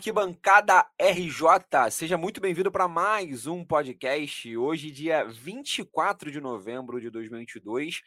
[0.00, 4.56] Arquibancada RJ, seja muito bem-vindo para mais um podcast.
[4.56, 8.00] Hoje, dia 24 de novembro de 2022,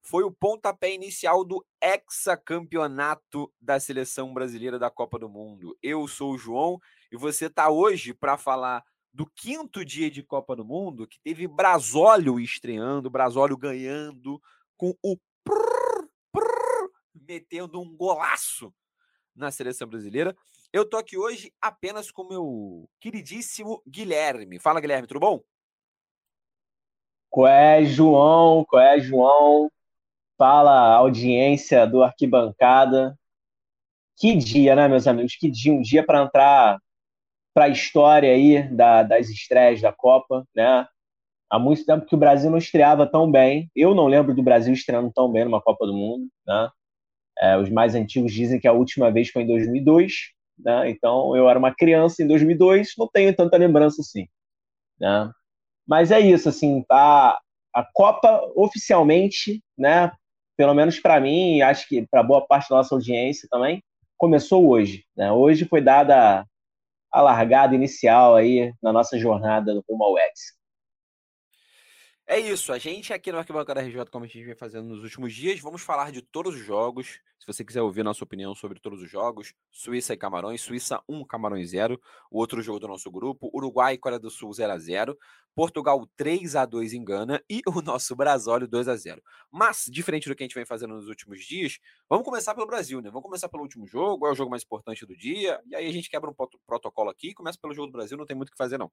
[0.00, 5.76] foi o pontapé inicial do hexacampeonato da seleção brasileira da Copa do Mundo.
[5.82, 6.78] Eu sou o João
[7.10, 11.48] e você está hoje para falar do quinto dia de Copa do Mundo, que teve
[11.48, 14.40] Brasólio estreando, Brasólio ganhando
[14.76, 18.72] com o prrr, prrr, metendo um golaço
[19.34, 20.36] na seleção brasileira.
[20.72, 24.60] Eu tô aqui hoje apenas com meu queridíssimo Guilherme.
[24.60, 25.42] Fala, Guilherme, tudo bom?
[27.28, 28.64] Qual é, João?
[28.64, 29.68] Qual é, João?
[30.38, 33.18] Fala, audiência do Arquibancada.
[34.16, 35.34] Que dia, né, meus amigos?
[35.34, 36.78] Que dia, um dia para entrar
[37.52, 40.86] para a história aí da, das estreias da Copa, né?
[41.50, 43.68] Há muito tempo que o Brasil não estreava tão bem.
[43.74, 46.70] Eu não lembro do Brasil estreando tão bem numa Copa do Mundo, né?
[47.40, 50.12] É, os mais antigos dizem que a última vez foi em 2002,
[50.64, 50.90] né?
[50.90, 54.26] Então eu era uma criança em 2002, não tenho tanta lembrança assim,
[55.00, 55.30] né?
[55.86, 57.38] Mas é isso, assim, a,
[57.74, 60.12] a Copa oficialmente, né?
[60.56, 63.82] Pelo menos para mim, e acho que para boa parte da nossa audiência também,
[64.18, 65.32] começou hoje, né?
[65.32, 66.46] Hoje foi dada
[67.12, 70.14] a largada inicial aí na nossa jornada do rumo ao.
[72.32, 75.34] É isso, a gente aqui no Arquibancada RJ, como a gente vem fazendo nos últimos
[75.34, 77.18] dias, vamos falar de todos os jogos.
[77.40, 81.24] Se você quiser ouvir nossa opinião sobre todos os jogos, Suíça e Camarões, Suíça 1,
[81.24, 82.00] Camarões 0,
[82.30, 85.18] o outro jogo do nosso grupo, Uruguai e Coreia do Sul 0 a 0,
[85.56, 89.20] Portugal 3 a 2 em Gana e o nosso Brasólio 2 a 0.
[89.50, 93.00] Mas, diferente do que a gente vem fazendo nos últimos dias, vamos começar pelo Brasil,
[93.00, 93.10] né?
[93.10, 95.92] Vamos começar pelo último jogo, é o jogo mais importante do dia, e aí a
[95.92, 96.34] gente quebra um
[96.64, 98.88] protocolo aqui e começa pelo jogo do Brasil, não tem muito o que fazer não.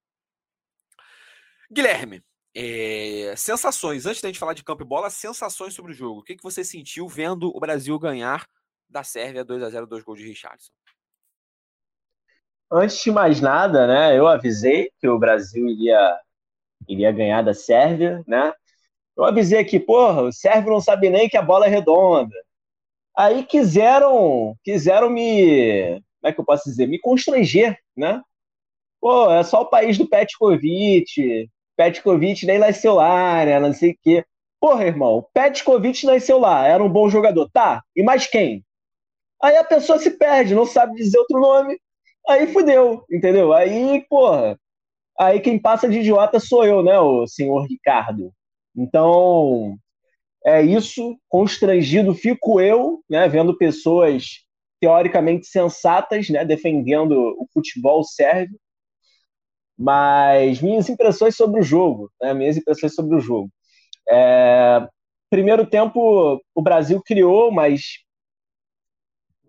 [1.72, 2.24] Guilherme,
[2.56, 6.22] é, sensações, antes da gente falar de campo e bola, sensações sobre o jogo.
[6.22, 8.48] O que, que você sentiu vendo o Brasil ganhar
[8.90, 10.72] da Sérvia 2 a 0 dois gols de Richardson?
[12.72, 16.20] Antes de mais nada, né, eu avisei que o Brasil iria,
[16.88, 18.54] iria ganhar da Sérvia, né?
[19.16, 22.36] Eu avisei aqui, porra, o Sérvio não sabe nem que a bola é redonda.
[23.16, 28.22] Aí quiseram, quiseram me, como é que eu posso dizer, me constranger, né?
[29.02, 33.60] Pô, é só o país do Petkovic, Petkovic nem nasceu lá, né?
[33.60, 34.26] Não sei o quê.
[34.60, 37.50] Porra, irmão, Petkovic nasceu lá, era um bom jogador.
[37.52, 38.66] Tá, e mais quem?
[39.42, 41.80] Aí a pessoa se perde, não sabe dizer outro nome.
[42.28, 43.54] Aí fudeu, entendeu?
[43.54, 44.60] Aí, porra,
[45.18, 48.34] aí quem passa de idiota sou eu, né, o senhor Ricardo.
[48.76, 49.78] Então,
[50.46, 54.44] é isso, constrangido fico eu, né, vendo pessoas
[54.82, 58.60] teoricamente sensatas, né, defendendo o futebol sérvio,
[59.78, 62.34] mas minhas impressões sobre o jogo, né?
[62.34, 63.50] minhas impressões sobre o jogo.
[64.10, 64.88] É,
[65.30, 67.82] primeiro tempo, o Brasil criou, mas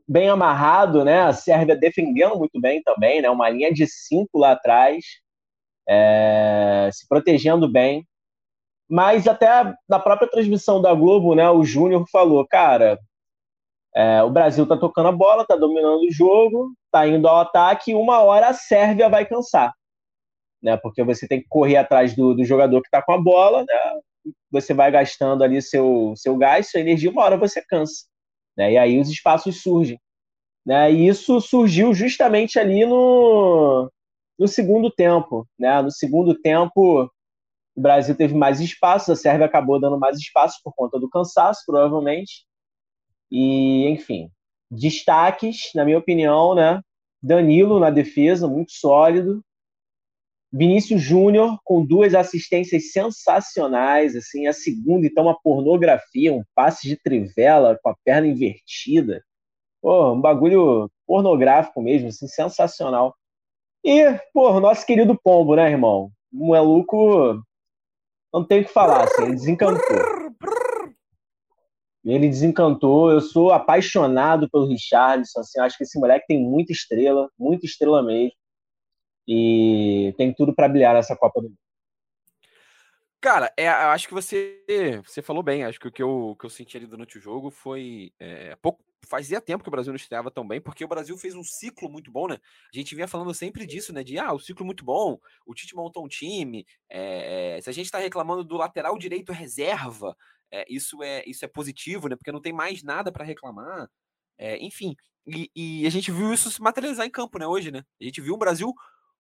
[0.07, 1.23] bem amarrado, né?
[1.23, 3.31] A Sérvia defendendo muito bem também, né?
[3.31, 5.05] Uma linha de cinco lá atrás,
[5.89, 8.07] é, se protegendo bem.
[8.89, 11.49] Mas até na própria transmissão da Globo, né?
[11.51, 12.99] O Júnior falou, cara,
[13.95, 17.93] é, o Brasil tá tocando a bola, tá dominando o jogo, tá indo ao ataque,
[17.93, 19.73] e uma hora a Sérvia vai cansar
[20.63, 20.77] né?
[20.77, 24.33] Porque você tem que correr atrás do, do jogador que está com a bola, né?
[24.51, 28.05] Você vai gastando ali seu, seu gás, sua energia, uma hora você cansa,
[28.57, 28.73] né?
[28.73, 30.01] E aí os espaços surgem,
[30.67, 30.93] né?
[30.93, 33.91] E isso surgiu justamente ali no,
[34.39, 35.83] no segundo tempo, né?
[35.83, 37.11] No segundo tempo,
[37.77, 41.63] o Brasil teve mais espaço, a Sérvia acabou dando mais espaço por conta do cansaço,
[41.67, 42.45] provavelmente.
[43.31, 44.31] E, enfim,
[44.71, 46.81] destaques, na minha opinião, né?
[47.23, 49.43] Danilo na defesa, muito sólido.
[50.53, 56.97] Vinícius Júnior com duas assistências sensacionais, assim, a segunda então uma pornografia, um passe de
[56.97, 59.23] trivela com a perna invertida.
[59.81, 63.15] Pô, um bagulho pornográfico mesmo, assim, sensacional.
[63.85, 66.11] E, pô, nosso querido Pombo, né, irmão?
[66.33, 67.43] O maluco
[68.33, 70.29] não tem o que falar, assim, ele desencantou.
[72.05, 73.13] Ele desencantou.
[73.13, 78.03] Eu sou apaixonado pelo Richardson, assim, acho que esse moleque tem muita estrela, muita estrela
[78.03, 78.33] mesmo
[79.29, 81.59] e tem tudo para brilhar nessa Copa do Mundo.
[83.21, 84.63] Cara, é, acho que você
[85.05, 85.65] você falou bem.
[85.65, 88.83] Acho que o que eu, que eu senti ali durante o jogo foi é, pouco.
[89.07, 91.89] Fazia tempo que o Brasil não estreava tão bem, porque o Brasil fez um ciclo
[91.89, 92.39] muito bom, né?
[92.73, 94.03] A gente vinha falando sempre disso, né?
[94.03, 96.67] De ah, o ciclo muito bom, o Tite montou um time.
[96.91, 100.17] É, se a gente está reclamando do lateral direito reserva,
[100.51, 102.17] é, isso é isso é positivo, né?
[102.17, 103.89] Porque não tem mais nada para reclamar.
[104.61, 104.97] enfim,
[105.27, 107.47] e, e, a gente viu isso se materializar em campo, né?
[107.47, 107.85] Hoje, né?
[108.01, 108.73] A gente viu o Brasil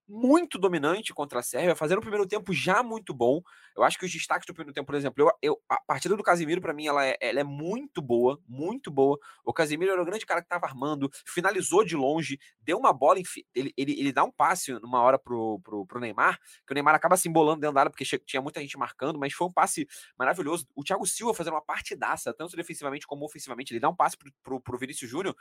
[0.09, 3.43] muito dominante contra a Sérvia, fazendo o primeiro tempo já muito bom.
[3.77, 6.23] Eu acho que os destaques do primeiro tempo, por exemplo, eu, eu a partida do
[6.23, 9.19] Casimiro, para mim, ela é, ela é, muito boa, muito boa.
[9.45, 13.19] O Casimiro era o grande cara que estava armando, finalizou de longe, deu uma bola,
[13.55, 16.95] ele, ele, ele dá um passe numa hora pro, pro, pro Neymar, que o Neymar
[16.95, 19.87] acaba se embolando dentro da área, porque tinha muita gente marcando, mas foi um passe
[20.19, 20.67] maravilhoso.
[20.75, 23.73] O Thiago Silva fazendo uma partidaça, tanto defensivamente como ofensivamente.
[23.73, 25.37] Ele dá um passe pro, pro, pro Vinícius Júnior,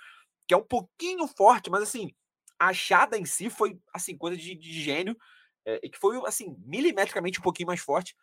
[0.46, 2.12] que é um pouquinho forte, mas assim
[2.60, 5.18] achada em si foi, assim, coisa de, de gênio,
[5.66, 8.16] é, e que foi, assim, milimetricamente um pouquinho mais forte.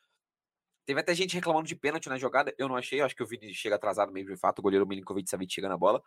[0.86, 3.26] Teve até gente reclamando de pênalti na jogada, eu não achei, eu acho que o
[3.26, 6.02] Vini chega atrasado mesmo, de fato, o goleiro Milinkovic Savic chega na bola,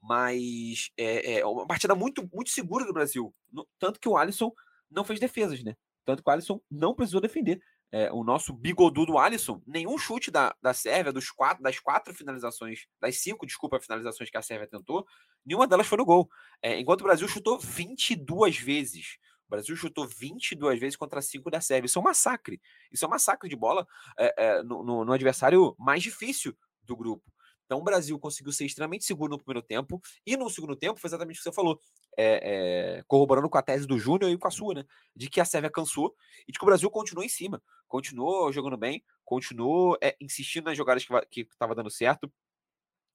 [0.00, 4.52] mas é, é, uma partida muito, muito segura do Brasil, no, tanto que o Alisson
[4.90, 5.76] não fez defesas, né?
[6.04, 7.62] Tanto que o Alisson não precisou defender.
[7.94, 12.86] É, o nosso bigodudo Alisson, nenhum chute da, da Sérvia, dos quatro, das quatro finalizações,
[12.98, 15.06] das cinco, desculpa, finalizações que a Sérvia tentou,
[15.44, 16.30] nenhuma delas foi no gol.
[16.62, 19.18] É, enquanto o Brasil chutou 22 vezes.
[19.46, 21.84] O Brasil chutou 22 vezes contra 5 da Sérvia.
[21.84, 22.58] Isso é um massacre.
[22.90, 23.86] Isso é um massacre de bola
[24.18, 27.30] é, é, no, no, no adversário mais difícil do grupo.
[27.72, 31.08] Então o Brasil conseguiu ser extremamente seguro no primeiro tempo e no segundo tempo foi
[31.08, 31.80] exatamente o que você falou,
[32.14, 34.84] é, é, corroborando com a tese do Júnior e com a sua, né?
[35.16, 36.14] De que a Sérvia cansou
[36.46, 40.76] e de que o Brasil continuou em cima, continuou jogando bem, continuou é, insistindo nas
[40.76, 42.30] jogadas que estava dando certo.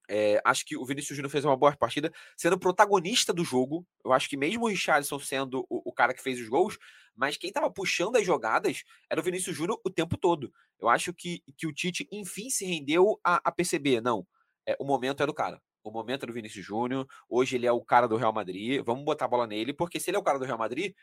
[0.10, 3.86] É, acho que o Vinícius Júnior fez uma boa partida, sendo protagonista do jogo.
[4.04, 6.80] Eu acho que mesmo o Richardson sendo o, o cara que fez os gols,
[7.16, 10.52] mas quem estava puxando as jogadas era o Vinícius Júnior o tempo todo.
[10.80, 14.26] Eu acho que, que o Tite, enfim, se rendeu a, a perceber, não,
[14.68, 15.62] é, o momento é do cara.
[15.84, 17.08] O momento é do Vinícius Júnior.
[17.30, 18.84] Hoje ele é o cara do Real Madrid.
[18.84, 20.94] Vamos botar a bola nele, porque se ele é o cara do Real Madrid,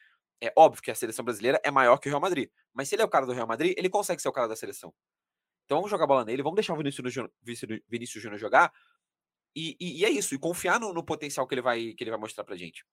[0.40, 2.50] é óbvio que a seleção brasileira é maior que o Real Madrid.
[2.74, 4.54] Mas se ele é o cara do Real Madrid, ele consegue ser o cara da
[4.54, 4.92] seleção.
[5.64, 7.32] Então vamos jogar a bola nele, vamos deixar o Vinícius Júnior,
[7.88, 8.70] Vinícius Júnior jogar,
[9.56, 12.10] e, e, e, é isso, e confiar no, no, potencial que ele vai que ele
[12.10, 12.84] vai mostrar pra gente.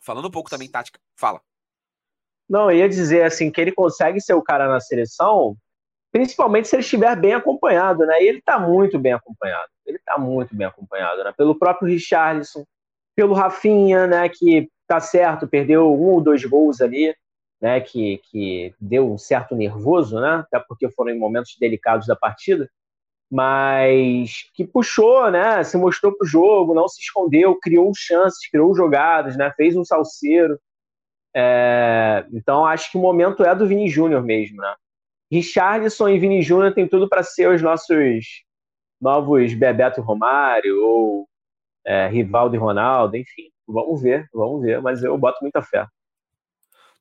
[0.00, 1.40] Falando um pouco também tática, fala.
[2.48, 5.56] Não, eu ia dizer assim que ele consegue ser o cara na seleção,
[6.16, 8.22] principalmente se ele estiver bem acompanhado, né?
[8.22, 9.68] E ele tá muito bem acompanhado.
[9.84, 11.30] Ele tá muito bem acompanhado, né?
[11.36, 12.64] Pelo próprio Richarlison,
[13.14, 17.14] pelo Rafinha, né, que tá certo, perdeu um ou dois gols ali,
[17.60, 20.44] né, que, que deu um certo nervoso, né?
[20.46, 22.66] Até porque foram em momentos delicados da partida
[23.28, 25.64] mas que puxou, né?
[25.64, 29.52] Se mostrou pro jogo, não se escondeu, criou chances, criou jogadas, né?
[29.56, 30.56] Fez um salseiro.
[31.34, 34.74] É, então acho que o momento é do Vini Júnior mesmo, né?
[35.30, 38.44] Richarlison e Vini Júnior tem tudo para ser os nossos
[39.00, 41.28] novos Bebeto Romário ou
[41.84, 43.50] é, Rivaldo e Ronaldo, enfim.
[43.66, 45.86] Vamos ver, vamos ver, mas eu boto muita fé.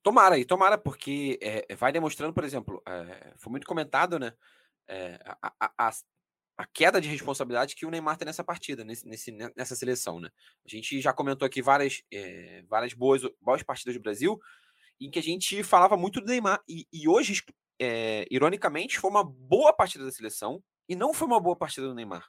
[0.02, 4.34] Tomara, e tomara, porque é, vai demonstrando, por exemplo, é, foi muito comentado, né?
[4.88, 5.92] É, a, a,
[6.58, 10.30] a queda de responsabilidade que o Neymar tem nessa partida, nesse, nessa seleção, né?
[10.64, 14.40] A gente já comentou aqui várias, é, várias boas, boas partidas do Brasil,
[15.02, 16.62] em que a gente falava muito do Neymar.
[16.68, 17.44] E, e hoje,
[17.80, 21.96] é, ironicamente, foi uma boa partida da seleção e não foi uma boa partida do
[21.96, 22.28] Neymar.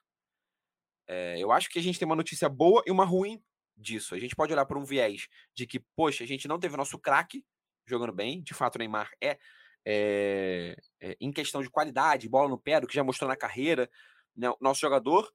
[1.07, 3.43] É, eu acho que a gente tem uma notícia boa e uma ruim
[3.77, 4.15] disso.
[4.15, 6.99] A gente pode olhar por um viés de que, poxa, a gente não teve nosso
[6.99, 7.45] craque
[7.87, 8.43] jogando bem.
[8.43, 9.39] De fato, o Neymar é,
[9.85, 13.89] é, é, em questão de qualidade, bola no pé, do que já mostrou na carreira,
[14.35, 15.33] né, o nosso jogador,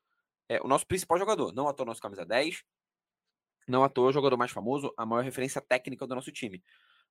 [0.49, 2.63] é, o nosso principal jogador, não à toa nosso camisa 10,
[3.67, 6.61] não à toa o jogador mais famoso, a maior referência técnica do nosso time.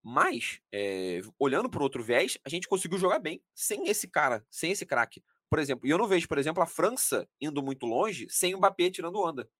[0.02, 4.72] Mas, é, olhando para outro viés, a gente conseguiu jogar bem sem esse cara, sem
[4.72, 5.22] esse craque.
[5.50, 8.58] Por exemplo, e eu não vejo, por exemplo, a França indo muito longe sem o
[8.58, 9.50] Mbappé tirando onda.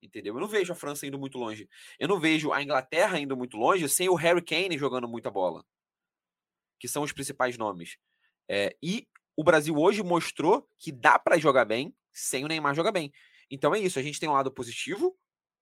[0.00, 0.34] Entendeu?
[0.34, 1.68] Eu não vejo a França indo muito longe.
[1.98, 5.64] Eu não vejo a Inglaterra indo muito longe sem o Harry Kane jogando muita bola.
[6.78, 7.96] Que são os principais nomes.
[8.48, 12.92] É, e o Brasil hoje mostrou que dá para jogar bem sem o Neymar jogar
[12.92, 13.12] bem.
[13.50, 15.16] Então é isso, a gente tem um lado positivo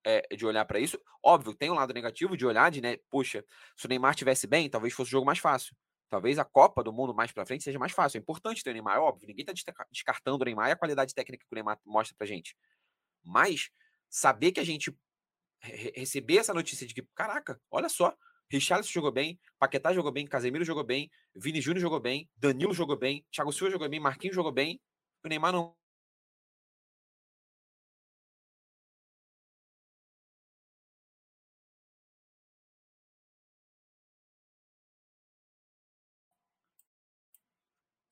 [0.07, 0.99] é, de olhar para isso.
[1.23, 3.45] Óbvio, tem um lado negativo de olhar de, né, poxa,
[3.77, 5.77] se o Neymar tivesse bem, talvez fosse o jogo mais fácil.
[6.09, 8.19] Talvez a Copa do Mundo mais para frente seja mais fácil.
[8.19, 11.13] É importante ter o Neymar, é óbvio, ninguém está descartando o Neymar e a qualidade
[11.13, 12.57] técnica que o Neymar mostra pra gente.
[13.25, 13.69] Mas
[14.09, 14.97] saber que a gente
[15.61, 18.17] receber essa notícia de que, caraca, olha só,
[18.49, 22.97] Richarlison jogou bem, Paquetá jogou bem, Casemiro jogou bem, Vini Júnior jogou bem, Danilo jogou
[22.97, 24.81] bem, Thiago Silva jogou bem, Marquinhos jogou bem,
[25.25, 25.75] o Neymar não.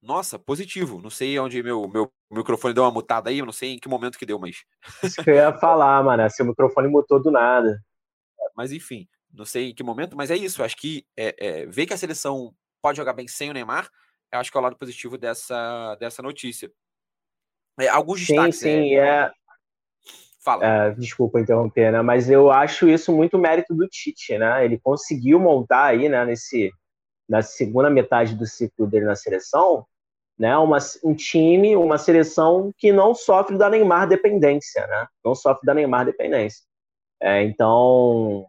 [0.05, 1.01] Nossa, positivo.
[1.01, 3.89] Não sei onde meu, meu microfone deu uma mutada aí, eu não sei em que
[3.89, 4.65] momento que deu, mas.
[5.03, 6.29] Isso que eu ia falar, mano.
[6.31, 7.81] Seu microfone mutou do nada.
[8.55, 10.63] Mas enfim não sei em que momento, mas é isso.
[10.63, 13.89] Acho que é, é, ver que a seleção pode jogar bem sem o Neymar,
[14.33, 16.71] eu acho que é o lado positivo dessa, dessa notícia.
[17.79, 18.59] É, alguns destaques.
[18.59, 19.31] Sim, sim, é.
[20.41, 20.65] Fala.
[20.65, 22.03] É, desculpa interromper, né?
[22.03, 24.65] Mas eu acho isso muito mérito do Tite, né?
[24.65, 26.71] Ele conseguiu montar aí, né, nesse,
[27.29, 29.87] na segunda metade do ciclo dele na seleção,
[30.39, 35.07] né, uma, um time, uma seleção que não sofre da Neymar dependência, né?
[35.25, 36.65] Não sofre da Neymar dependência.
[37.23, 38.47] É, então,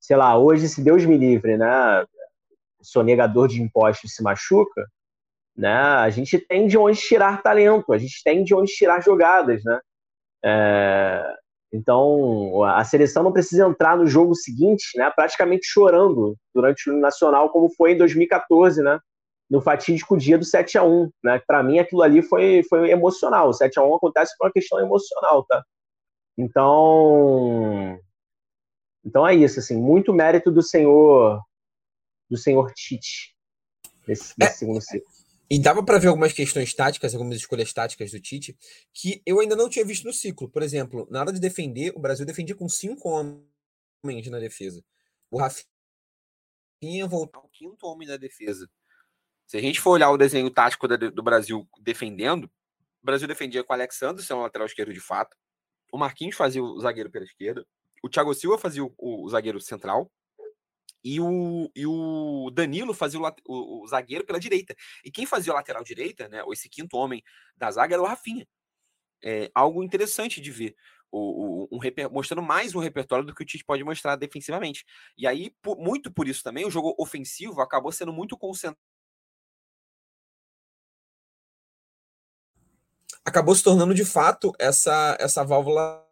[0.00, 2.02] sei lá, hoje, se Deus me livre, né,
[2.80, 4.86] o sonegador de impostos se machuca,
[5.56, 9.62] né, a gente tem de onde tirar talento, a gente tem de onde tirar jogadas,
[9.64, 9.80] né?
[10.44, 11.34] É,
[11.72, 17.50] então, a seleção não precisa entrar no jogo seguinte, né, praticamente chorando durante o Nacional,
[17.50, 18.98] como foi em 2014, né,
[19.50, 21.40] no fatídico dia do 7 a 1 né?
[21.46, 23.48] Para mim, aquilo ali foi, foi emocional.
[23.48, 25.64] O 7 a 1 acontece por uma questão emocional, tá?
[26.36, 27.98] Então,
[29.04, 31.40] então é isso, assim, muito mérito do senhor
[32.30, 33.34] do senhor Tite
[34.06, 35.08] nesse, nesse é, segundo ciclo.
[35.50, 38.56] E dava para ver algumas questões táticas, algumas escolhas táticas do Tite,
[38.92, 40.48] que eu ainda não tinha visto no ciclo.
[40.48, 44.84] Por exemplo, na hora de defender, o Brasil defendia com cinco homens na defesa.
[45.30, 48.68] O Rafinha voltar ao quinto homem na defesa.
[49.48, 52.44] Se a gente for olhar o desenho tático do Brasil defendendo,
[53.02, 55.34] o Brasil defendia com o Alexandre, seu lateral esquerdo de fato.
[55.90, 57.66] O Marquinhos fazia o zagueiro pela esquerda.
[58.02, 60.12] O Thiago Silva fazia o, o zagueiro central.
[61.02, 64.76] E o, e o Danilo fazia o, o, o, zagueiro pela direita.
[65.02, 67.22] E quem fazia o lateral direita, né, esse quinto homem
[67.56, 68.46] da zaga, era o Rafinha.
[69.24, 70.76] É algo interessante de ver.
[71.10, 71.80] O, um,
[72.12, 74.84] mostrando mais um repertório do que o Tite pode mostrar defensivamente.
[75.16, 78.78] E aí, por, muito por isso também, o jogo ofensivo acabou sendo muito concentrado
[83.28, 86.04] acabou se tornando de fato essa, essa válvula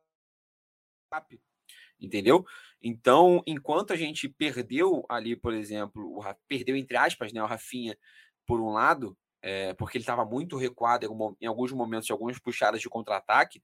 [2.01, 2.45] entendeu?
[2.83, 7.99] Então, enquanto a gente perdeu ali, por exemplo, o, perdeu entre aspas, né, o Rafinha
[8.47, 11.05] por um lado, é, porque ele estava muito recuado
[11.41, 13.63] em, alguns momentos, algumas puxadas de contra-ataque,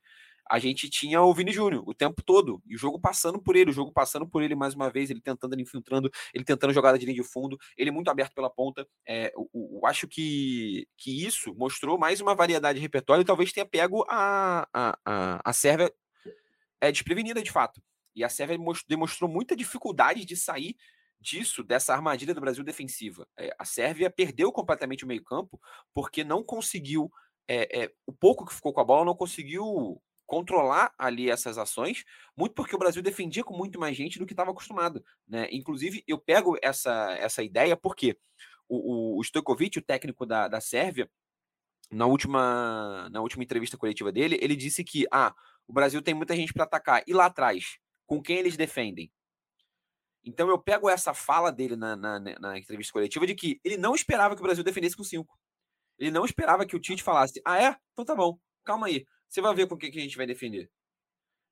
[0.48, 3.70] a gente tinha o Vini Júnior o tempo todo, e o jogo passando por ele,
[3.70, 6.98] o jogo passando por ele mais uma vez, ele tentando, ele infiltrando, ele tentando jogada
[6.98, 8.86] de linha de fundo, ele muito aberto pela ponta.
[9.06, 13.66] É, eu, acho que, que isso mostrou mais uma variedade de repertório e talvez tenha
[13.66, 15.92] pego a, a, a, a Sérvia
[16.80, 17.82] é, desprevenida de fato.
[18.14, 18.58] E a Sérvia
[18.88, 20.76] demonstrou muita dificuldade de sair
[21.22, 23.26] disso, dessa armadilha do Brasil defensiva.
[23.38, 25.60] É, a Sérvia perdeu completamente o meio-campo
[25.94, 27.10] porque não conseguiu.
[27.48, 30.00] É, é, o pouco que ficou com a bola não conseguiu
[30.32, 34.32] controlar ali essas ações, muito porque o Brasil defendia com muito mais gente do que
[34.32, 35.04] estava acostumado.
[35.28, 35.46] Né?
[35.52, 38.16] Inclusive, eu pego essa, essa ideia porque
[38.66, 41.06] o, o, o Stojkovic, o técnico da, da Sérvia,
[41.90, 45.34] na última, na última entrevista coletiva dele, ele disse que ah,
[45.68, 47.02] o Brasil tem muita gente para atacar.
[47.06, 49.12] E lá atrás, com quem eles defendem?
[50.24, 53.94] Então eu pego essa fala dele na, na, na, entrevista coletiva de que ele não
[53.94, 55.38] esperava que o Brasil defendesse com cinco.
[55.98, 57.76] Ele não esperava que o Tite falasse: Ah, é?
[57.92, 59.04] Então tá bom, calma aí.
[59.32, 60.70] Você vai ver com o que, que a gente vai defender.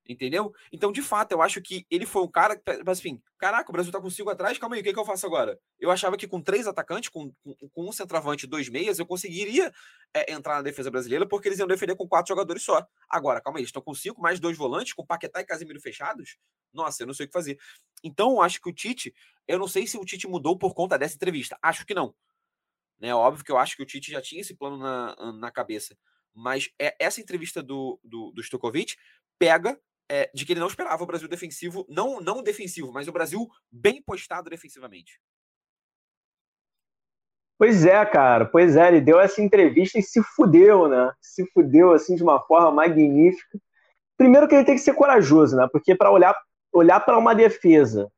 [0.06, 0.52] Entendeu?
[0.70, 3.90] Então, de fato, eu acho que ele foi um cara que, assim, caraca, o Brasil
[3.90, 5.58] tá com cinco atrás, calma aí, o que, que eu faço agora?
[5.78, 9.06] Eu achava que com três atacantes, com, com, com um centroavante e dois meias, eu
[9.06, 9.72] conseguiria
[10.12, 12.86] é, entrar na defesa brasileira, porque eles iam defender com quatro jogadores só.
[13.08, 16.36] Agora, calma aí, eles estão com cinco, mais dois volantes, com Paquetá e Casemiro fechados?
[16.72, 17.58] Nossa, eu não sei o que fazer.
[18.04, 19.14] Então, eu acho que o Tite,
[19.48, 21.58] eu não sei se o Tite mudou por conta dessa entrevista.
[21.62, 22.14] Acho que não.
[22.98, 25.96] Né, óbvio que eu acho que o Tite já tinha esse plano na, na cabeça.
[26.34, 28.96] Mas é, essa entrevista do, do, do Stokovic
[29.38, 29.78] pega
[30.10, 33.48] é, de que ele não esperava o Brasil defensivo, não, não defensivo, mas o Brasil
[33.70, 35.20] bem postado defensivamente.
[37.56, 41.12] Pois é, cara, pois é, ele deu essa entrevista e se fudeu, né?
[41.20, 43.60] Se fudeu assim de uma forma magnífica.
[44.16, 45.68] Primeiro que ele tem que ser corajoso, né?
[45.70, 46.34] Porque para olhar
[46.72, 48.10] olhar para uma defesa,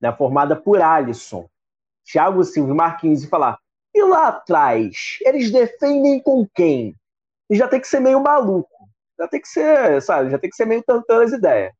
[0.00, 1.48] né, formada por Alisson,
[2.10, 3.58] Thiago Silva Marquinhos e falar:
[3.94, 6.94] "E lá atrás, eles defendem com quem?"
[7.50, 8.70] E já tem que ser meio maluco.
[9.18, 11.72] Já tem que ser, sabe, já tem que ser meio tantando as ideias.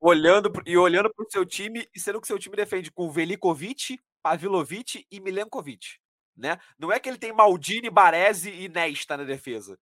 [0.00, 3.98] Olhando e olhando para o seu time e sendo que seu time defende com Velikovic,
[4.22, 5.98] Pavilovic e Milenkovic.
[6.36, 6.58] Né?
[6.78, 9.78] Não é que ele tem Maldini, Baresi e Nesta na defesa.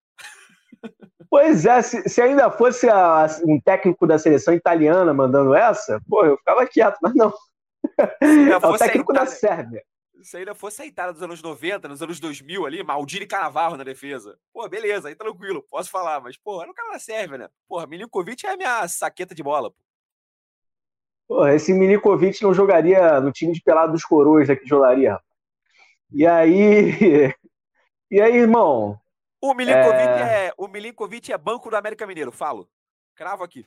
[1.30, 6.24] Pois é, se, se ainda fosse a, um técnico da seleção italiana mandando essa, pô,
[6.24, 7.32] eu ficava quieto, mas não.
[7.98, 9.82] É o técnico da Sérvia
[10.22, 13.76] se ainda fosse a Itália dos anos 90, nos anos 2000 ali, Maldini e Canavarro
[13.76, 14.38] na defesa.
[14.52, 17.48] Pô, beleza, aí tranquilo, posso falar, mas, pô, era o cara da Sérvia, né?
[17.66, 19.76] Porra, Milinkovic é a minha saqueta de bola, pô.
[21.28, 25.18] Porra, esse Milinkovic não jogaria no time de pelado dos coroas daqui jogaria.
[26.12, 27.34] E aí.
[28.10, 28.98] E aí, irmão?
[29.38, 30.46] O Milinkovic é...
[30.46, 30.52] é...
[30.56, 32.66] o Milinkovic é banco do América Mineiro, falo.
[33.14, 33.66] Cravo aqui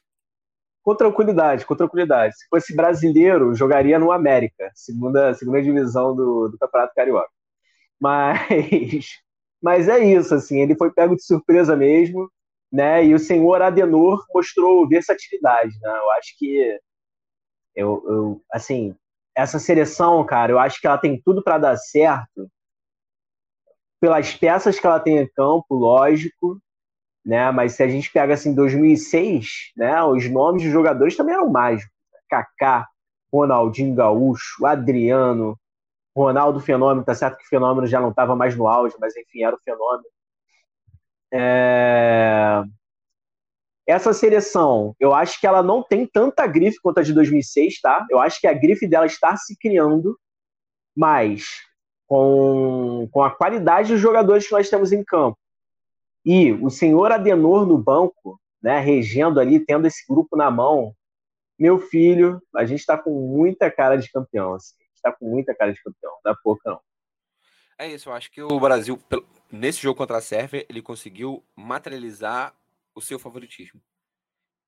[0.84, 2.36] com tranquilidade, com tranquilidade.
[2.38, 7.30] Se fosse brasileiro, jogaria no América, segunda, segunda divisão do, do Campeonato Carioca.
[8.00, 8.40] Mas,
[9.62, 12.30] mas é isso, assim, ele foi pego de surpresa mesmo.
[12.72, 13.06] né?
[13.06, 15.92] E o senhor Adenor mostrou versatilidade, né?
[15.92, 16.80] Eu acho que
[17.76, 18.96] eu, eu assim,
[19.36, 22.50] essa seleção, cara, eu acho que ela tem tudo para dar certo
[24.00, 26.60] pelas peças que ela tem em campo, lógico,
[27.26, 27.52] né?
[27.52, 30.04] Mas se a gente pega assim 2006, né?
[30.04, 31.92] Os nomes dos jogadores também eram mágicos.
[32.30, 32.88] Kaká,
[33.32, 35.58] Ronaldinho Gaúcho, Adriano,
[36.16, 39.44] Ronaldo Fenômeno, tá certo que o Fenômeno já não estava mais no auge, mas enfim,
[39.44, 40.04] era o Fenômeno.
[41.34, 42.64] É...
[43.88, 48.06] Essa seleção, eu acho que ela não tem tanta grife quanto a de 2006, tá?
[48.10, 50.18] Eu acho que a grife dela está se criando,
[50.96, 51.46] mas
[52.08, 55.41] com, com a qualidade dos jogadores que nós temos em campo
[56.26, 60.96] e o senhor Adenor no banco, né, regendo ali, tendo esse grupo na mão,
[61.58, 64.54] meu filho, a gente está com muita cara de campeão.
[64.54, 64.76] Assim.
[64.80, 66.80] A gente está com muita cara de campeão, não é pouco não.
[67.78, 69.00] É isso, eu acho que o Brasil,
[69.52, 72.56] nesse jogo contra a Sérvia, ele conseguiu materializar
[72.94, 73.82] o seu favoritismo.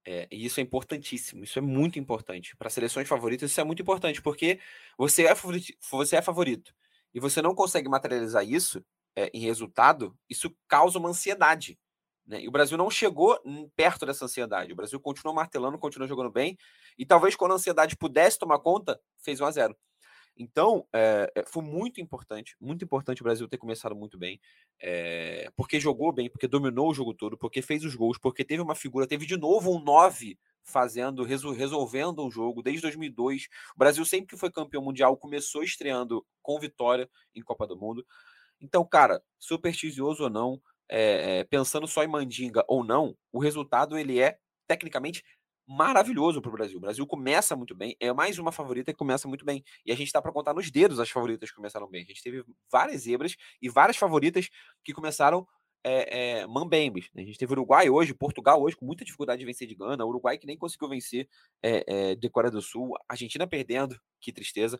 [0.05, 2.55] É, e isso é importantíssimo, isso é muito importante.
[2.57, 4.59] Para seleções favoritas, isso é muito importante, porque
[4.97, 6.73] você é, favorito, você é favorito
[7.13, 8.83] e você não consegue materializar isso
[9.15, 11.79] é, em resultado, isso causa uma ansiedade.
[12.25, 12.43] Né?
[12.43, 13.39] E o Brasil não chegou
[13.75, 14.71] perto dessa ansiedade.
[14.71, 16.57] O Brasil continuou martelando, continuou jogando bem,
[16.97, 19.77] e talvez quando a ansiedade pudesse tomar conta, fez 1 a 0
[20.35, 24.41] então, é, foi muito importante, muito importante o Brasil ter começado muito bem,
[24.81, 28.61] é, porque jogou bem, porque dominou o jogo todo, porque fez os gols, porque teve
[28.61, 33.47] uma figura, teve de novo um 9 fazendo, resolvendo um jogo desde 2002.
[33.75, 38.05] O Brasil sempre que foi campeão mundial começou estreando com vitória em Copa do Mundo.
[38.63, 43.97] Então, cara, supersticioso ou não, é, é, pensando só em mandinga ou não, o resultado
[43.97, 45.23] ele é tecnicamente
[45.67, 46.77] maravilhoso para o Brasil.
[46.77, 49.63] O Brasil começa muito bem, é mais uma favorita que começa muito bem.
[49.85, 52.03] E a gente está para contar nos dedos as favoritas que começaram bem.
[52.03, 54.49] A gente teve várias zebras e várias favoritas
[54.83, 55.47] que começaram
[55.83, 57.09] é, é, mambembes.
[57.13, 57.23] Né?
[57.23, 60.37] A gente teve Uruguai hoje, Portugal hoje, com muita dificuldade de vencer de Gana, Uruguai
[60.37, 61.27] que nem conseguiu vencer
[61.61, 64.79] é, é, de Coreia do Sul, Argentina perdendo, que tristeza,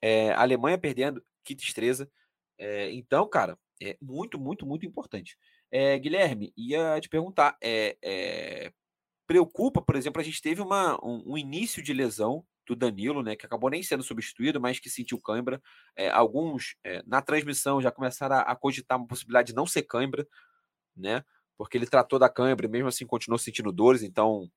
[0.00, 2.10] é, Alemanha perdendo, que tristeza.
[2.58, 5.36] É, então, cara, é muito, muito, muito importante.
[5.70, 8.72] É, Guilherme, ia te perguntar, é, é,
[9.26, 13.36] preocupa, por exemplo, a gente teve uma, um, um, início de lesão do Danilo, né,
[13.36, 15.62] que acabou nem sendo substituído, mas que sentiu cãibra.
[16.12, 20.26] Alguns, na transmissão, já começaram a, a, cogitar uma possibilidade de não ser cãibra,
[20.96, 21.24] né,
[21.56, 24.50] porque ele tratou da cãibra e mesmo assim continuou sentindo dores, então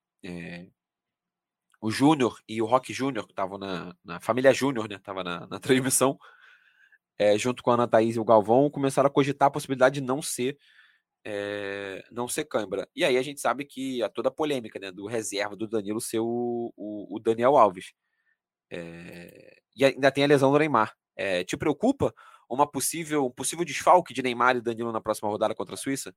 [1.81, 5.47] o Júnior e o Rock Júnior, que estavam na, na família Júnior, né, estava na,
[5.47, 6.17] na transmissão,
[7.19, 10.07] é, junto com a Ana Thaís e o Galvão, começaram a cogitar a possibilidade de
[10.07, 10.57] não ser
[11.25, 12.87] é, não ser cãibra.
[12.95, 15.99] E aí a gente sabe que a toda a polêmica né, do reserva do Danilo
[15.99, 17.91] ser o, o, o Daniel Alves.
[18.71, 20.93] É, e ainda tem a lesão do Neymar.
[21.15, 22.13] É, te preocupa
[22.49, 26.15] uma possível, um possível desfalque de Neymar e Danilo na próxima rodada contra a Suíça?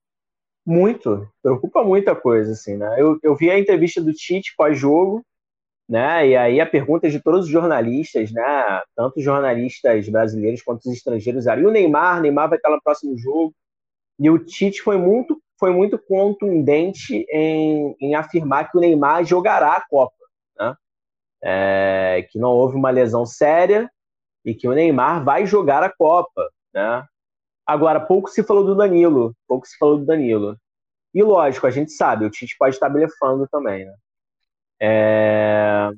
[0.65, 2.95] Muito, preocupa muita coisa, assim, né?
[2.97, 5.27] Eu, eu vi a entrevista do Tite pós-jogo,
[5.93, 6.27] né?
[6.27, 8.81] E aí a pergunta de todos os jornalistas, né?
[8.97, 13.55] Tanto jornalistas brasileiros quanto os estrangeiros, e o Neymar, Neymar vai estar no próximo jogo.
[14.19, 19.73] E o Tite foi muito, foi muito contundente em, em afirmar que o Neymar jogará
[19.75, 20.17] a Copa,
[20.59, 20.75] né?
[21.45, 23.91] É, que não houve uma lesão séria
[24.47, 27.05] e que o Neymar vai jogar a Copa, né?
[27.67, 30.57] Agora, pouco se falou do Danilo, pouco se falou do Danilo.
[31.13, 33.95] E lógico, a gente sabe, o Tite pode estar blefando também, né?
[34.83, 35.89] É...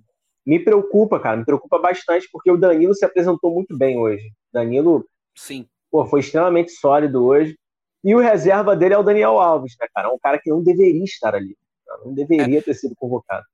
[0.45, 4.31] Me preocupa, cara, me preocupa bastante, porque o Danilo se apresentou muito bem hoje.
[4.53, 5.67] Danilo Sim.
[5.91, 7.59] Pô, foi extremamente sólido hoje.
[8.05, 10.13] E o reserva dele é o Daniel Alves, né, cara?
[10.13, 11.57] Um cara que não deveria estar ali.
[12.05, 12.63] Não deveria é.
[12.63, 13.45] ter sido convocado.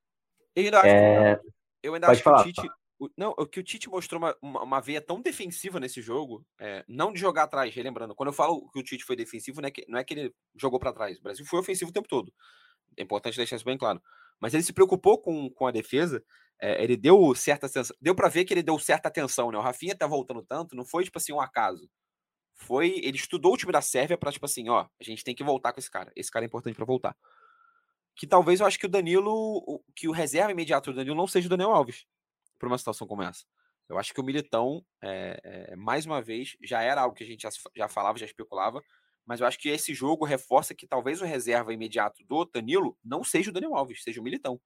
[0.57, 1.41] Eu ainda acho, é...
[1.83, 2.69] eu ainda acho que o Tite.
[3.17, 6.85] Não, o que o Tite mostrou uma, uma, uma veia tão defensiva nesse jogo, é,
[6.87, 9.71] não de jogar atrás, relembrando, quando eu falo que o Tite foi defensivo, não é
[9.71, 11.19] que, não é que ele jogou para trás.
[11.19, 12.31] O Brasil foi ofensivo o tempo todo.
[12.99, 14.03] É importante deixar isso bem claro
[14.41, 16.25] mas ele se preocupou com, com a defesa.
[16.61, 17.97] É, ele deu certa atenção.
[18.01, 19.59] Deu para ver que ele deu certa atenção, né?
[19.59, 21.89] O Rafinha tá voltando tanto, não foi tipo assim um acaso.
[22.55, 25.45] Foi, ele estudou o time da Sérvia para tipo assim, ó, a gente tem que
[25.45, 26.13] voltar com esse cara.
[26.15, 27.17] Esse cara é importante para voltar.
[28.17, 31.47] Que talvez eu acho que o Danilo, que o reserva imediato do Danilo não seja
[31.47, 32.05] o Daniel Alves
[32.59, 33.45] para uma situação como essa.
[33.89, 37.27] Eu acho que o Militão, é, é, mais uma vez, já era algo que a
[37.27, 38.83] gente já, já falava, já especulava,
[39.31, 43.23] mas eu acho que esse jogo reforça que talvez o reserva imediato do Danilo não
[43.23, 44.61] seja o Daniel Alves, seja o Militão,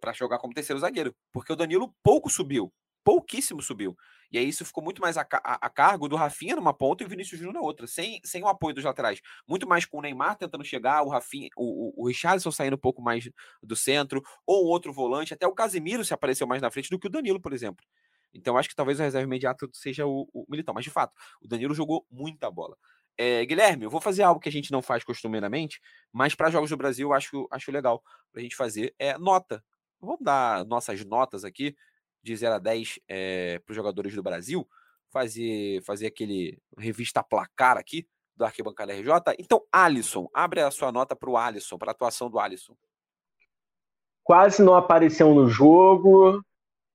[0.00, 2.72] para jogar como terceiro zagueiro, porque o Danilo pouco subiu,
[3.02, 3.96] pouquíssimo subiu.
[4.30, 7.06] E aí isso ficou muito mais a, a, a cargo do Rafinha numa ponta e
[7.06, 9.20] o Vinícius Júnior na outra, sem, sem o apoio dos laterais.
[9.44, 12.80] Muito mais com o Neymar tentando chegar, o Rafinha, o, o, o Richardson saindo um
[12.80, 13.28] pouco mais
[13.60, 17.08] do centro, ou outro volante, até o Casemiro se apareceu mais na frente do que
[17.08, 17.84] o Danilo, por exemplo.
[18.32, 20.72] Então acho que talvez o reserva imediato seja o, o Militão.
[20.72, 22.76] Mas de fato, o Danilo jogou muita bola.
[23.16, 25.80] É, Guilherme, eu vou fazer algo que a gente não faz costumeiramente,
[26.12, 29.62] mas para jogos do Brasil eu acho, acho legal para a gente fazer é nota.
[30.00, 31.76] Vamos dar nossas notas aqui
[32.22, 34.66] de 0 a 10 é, para os jogadores do Brasil,
[35.10, 39.34] fazer, fazer aquele revista placar aqui do Arquibancada RJ.
[39.38, 42.74] Então, Alisson, abre a sua nota para o Alisson, para a atuação do Alisson.
[44.24, 46.42] Quase não apareceu no jogo,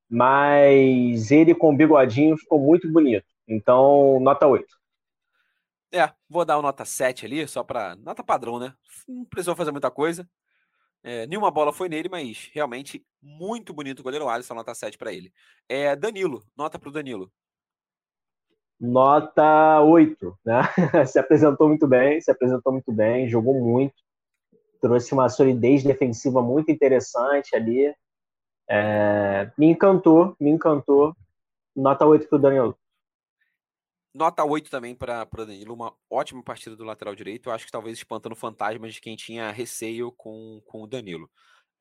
[0.10, 3.26] mas ele com o bigodinho ficou muito bonito.
[3.48, 4.66] Então, nota 8.
[5.92, 7.96] É, vou dar uma nota 7 ali, só para.
[7.96, 8.74] Nota padrão, né?
[9.08, 10.28] Não precisou fazer muita coisa.
[11.04, 15.14] É, nenhuma bola foi nele, mas realmente muito bonito o goleiro Alisson, nota 7 para
[15.14, 15.32] ele.
[15.70, 17.32] É, Danilo, nota para o Danilo.
[18.80, 20.62] Nota 8, né?
[21.06, 23.94] se apresentou muito bem, se apresentou muito bem, jogou muito,
[24.82, 27.94] trouxe uma solidez defensiva muito interessante ali.
[28.68, 31.16] É, me encantou, me encantou.
[31.76, 32.78] Nota 8 para o Danilo.
[34.16, 37.50] Nota 8 também para o Danilo, uma ótima partida do lateral direito.
[37.50, 41.30] Eu acho que talvez espantando fantasmas de quem tinha receio com, com o Danilo.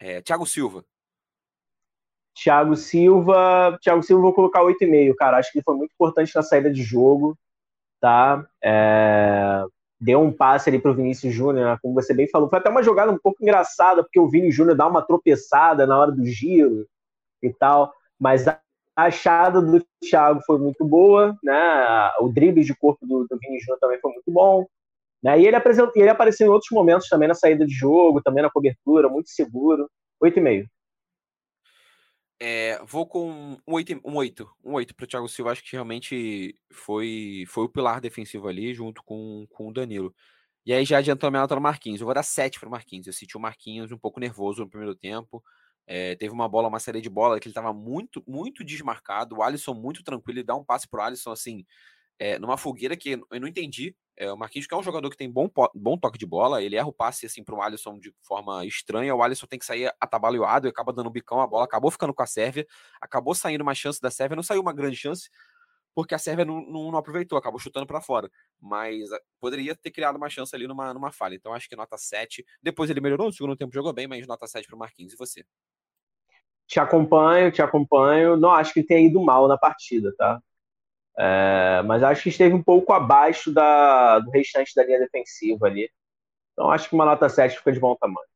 [0.01, 0.85] É, Thiago Silva.
[2.35, 3.79] Thiago Silva.
[3.81, 5.39] Thiago Silva, vou colocar 8,5, cara.
[5.39, 7.39] Acho que ele foi muito importante na saída de jogo.
[8.01, 8.45] Tá?
[8.61, 9.65] É,
[10.01, 11.79] deu um passe ali para o Vinícius Júnior, né?
[11.81, 12.51] como você bem falou.
[12.51, 15.97] Foi até uma jogada um pouco engraçada, porque o Vini Júnior dá uma tropeçada na
[15.97, 16.85] hora do giro
[17.41, 17.95] e tal.
[18.19, 18.45] Mas
[18.97, 22.13] a achada do Thiago foi muito boa, né?
[22.21, 24.67] O drible de corpo do, do Vini Júnior também foi muito bom.
[25.23, 25.41] Né?
[25.41, 28.51] E ele, apresentou, ele apareceu em outros momentos também na saída de jogo, também na
[28.51, 29.91] cobertura, muito seguro.
[30.23, 30.67] 8,5.
[32.41, 35.53] É, vou com um 8, um 8, um 8 para o Thiago Silva.
[35.53, 40.15] Acho que realmente foi, foi o pilar defensivo ali, junto com, com o Danilo.
[40.67, 42.01] E aí já adiantou a minha nota no Marquinhos.
[42.01, 43.07] Eu vou dar 7 para o Marquinhos.
[43.07, 45.43] Eu senti o Marquinhos um pouco nervoso no primeiro tempo.
[45.87, 49.37] É, teve uma bola, uma série de bola que ele estava muito, muito desmarcado.
[49.37, 51.65] O Alisson muito tranquilo, ele dá um passe pro Alisson assim,
[52.19, 53.95] é, numa fogueira que eu não entendi.
[54.17, 56.77] É, o Marquinhos, que é um jogador que tem bom, bom toque de bola, ele
[56.77, 59.15] erra o passe assim pro Alisson de forma estranha.
[59.15, 62.15] O Alisson tem que sair atabalhoado e acaba dando um bicão, a bola acabou ficando
[62.15, 62.67] com a Sérvia,
[63.01, 65.29] acabou saindo uma chance da Sérvia, não saiu uma grande chance,
[65.95, 68.31] porque a Sérvia não, não, não aproveitou, acabou chutando para fora.
[68.61, 69.09] Mas
[69.41, 71.35] poderia ter criado uma chance ali numa, numa falha.
[71.37, 72.45] Então acho que nota 7.
[72.63, 75.13] Depois ele melhorou, no segundo tempo jogou bem, mas nota 7 pro Marquinhos.
[75.13, 75.45] E você?
[76.67, 78.37] Te acompanho, te acompanho.
[78.37, 80.41] Não acho que ele tenha ido mal na partida, tá?
[81.17, 85.89] É, mas acho que esteve um pouco abaixo da, do restante da linha defensiva ali.
[86.53, 88.27] Então acho que uma nota 7 fica de bom tamanho.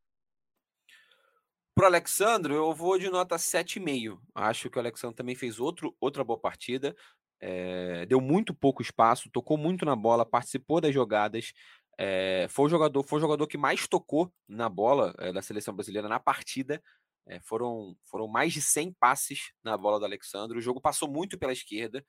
[1.74, 4.18] Pro Alexandre, eu vou de nota 7,5.
[4.34, 6.94] Acho que o Alexandre também fez outro, outra boa partida.
[7.40, 11.52] É, deu muito pouco espaço, tocou muito na bola, participou das jogadas.
[11.96, 15.72] É, foi o jogador, foi o jogador que mais tocou na bola é, da seleção
[15.72, 16.82] brasileira na partida.
[17.28, 20.56] É, foram, foram mais de 100 passes na bola do Alexandre.
[20.56, 22.02] O jogo passou muito pela esquerda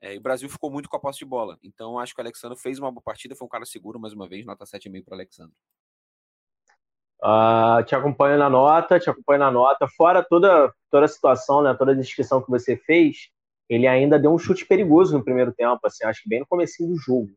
[0.00, 1.58] é, e o Brasil ficou muito com a posse de bola.
[1.62, 4.28] Então acho que o Alexandre fez uma boa partida, foi um cara seguro mais uma
[4.28, 5.54] vez, nota 7,5 para o Alexandre.
[7.20, 9.88] Uh, te acompanho na nota, te acompanho na nota.
[9.96, 13.30] Fora toda, toda a situação, né, toda a descrição que você fez,
[13.68, 16.86] ele ainda deu um chute perigoso no primeiro tempo, assim, acho que bem no começo
[16.86, 17.30] do jogo.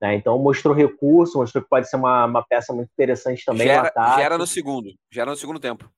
[0.00, 0.14] Né?
[0.14, 3.88] Então mostrou recurso, mostrou que pode ser uma, uma peça muito interessante também já no
[3.88, 4.16] ataque.
[4.18, 5.90] Já era no segundo, já era no segundo tempo.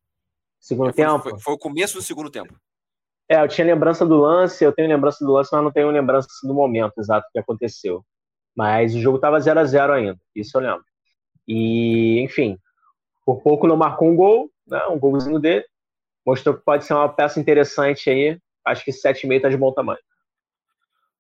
[0.63, 1.19] Segundo é, tempo?
[1.19, 2.57] Foi, foi, o começo do segundo tempo.
[3.29, 6.29] É, eu tinha lembrança do lance, eu tenho lembrança do lance, mas não tenho lembrança
[6.45, 8.05] do momento exato que aconteceu.
[8.55, 10.85] Mas o jogo estava 0 a 0 ainda, isso eu lembro.
[11.49, 12.57] E, enfim,
[13.27, 15.65] por pouco não marcou um gol, né, um golzinho dele.
[16.25, 18.39] Mostrou que pode ser uma peça interessante aí.
[18.65, 19.99] Acho que 7,5 está de bom tamanho.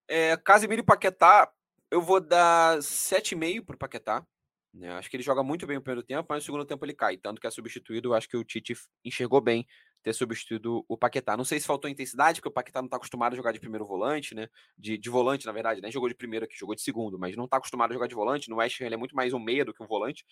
[0.07, 1.51] É, Casimiro e Paquetá,
[1.91, 4.25] eu vou dar 7,5 para o Paquetá.
[4.73, 4.91] Né?
[4.93, 7.17] Acho que ele joga muito bem o primeiro tempo, mas no segundo tempo ele cai.
[7.19, 9.67] Tanto que é substituído, acho que o Tite enxergou bem
[10.03, 11.37] ter substituído o Paquetá.
[11.37, 13.87] Não sei se faltou intensidade, porque o Paquetá não está acostumado a jogar de primeiro
[13.87, 14.49] volante, né?
[14.77, 17.45] De, de volante, na verdade, nem jogou de primeiro aqui, jogou de segundo, mas não
[17.45, 18.49] está acostumado a jogar de volante.
[18.49, 20.25] No West Ham ele é muito mais um meia do que um volante.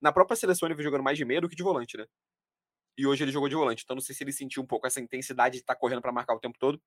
[0.00, 2.06] Na própria seleção ele vem jogando mais de meia do que de volante, né?
[2.96, 3.82] E hoje ele jogou de volante.
[3.84, 6.12] Então não sei se ele sentiu um pouco essa intensidade de estar tá correndo para
[6.12, 6.80] marcar o tempo todo.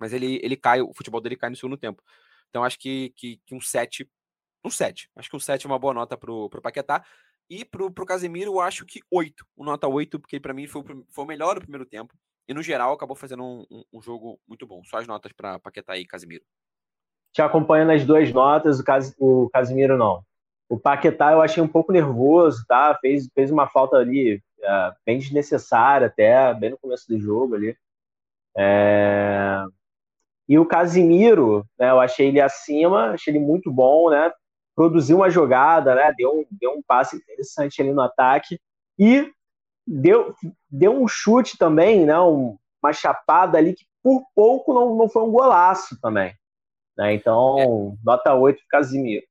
[0.00, 2.02] Mas ele, ele cai, o futebol dele cai no segundo tempo.
[2.50, 4.08] Então acho que, que, que um 7
[4.64, 5.10] um 7.
[5.16, 7.04] Acho que um 7 é uma boa nota pro, pro Paquetá.
[7.50, 9.44] E pro, pro Casemiro, eu acho que 8.
[9.56, 12.14] Um nota 8, porque para mim foi, foi o melhor do primeiro tempo.
[12.48, 14.82] E no geral acabou fazendo um, um, um jogo muito bom.
[14.84, 16.44] Só as notas para Paquetá e Casemiro.
[17.32, 20.22] Te acompanhando as duas notas, o, Cas, o Casemiro não.
[20.68, 22.96] O Paquetá eu achei um pouco nervoso, tá?
[23.00, 27.76] Fez, fez uma falta ali é, bem desnecessária até, bem no começo do jogo ali.
[28.56, 29.62] É...
[30.48, 34.30] E o Casimiro, né, eu achei ele acima, achei ele muito bom, né?
[34.74, 36.12] produziu uma jogada, né?
[36.16, 38.58] Deu um, deu um passe interessante ali no ataque
[38.98, 39.30] e
[39.86, 40.34] deu,
[40.70, 42.18] deu um chute também, né?
[42.18, 46.34] Uma chapada ali que por pouco não, não foi um golaço também.
[46.96, 47.14] Né?
[47.14, 47.66] Então, é.
[48.04, 49.26] nota 8 Casimiro.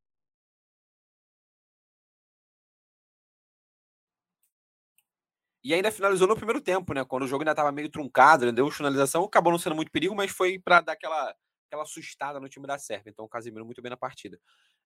[5.64, 7.06] E ainda finalizou no primeiro tempo, né?
[7.06, 8.52] Quando o jogo ainda estava meio truncado, né?
[8.52, 11.36] deu finalização, acabou não sendo muito perigo, mas foi para dar aquela,
[11.68, 13.12] aquela assustada no time da Sérvia.
[13.12, 14.40] Então o Casimiro muito bem na partida.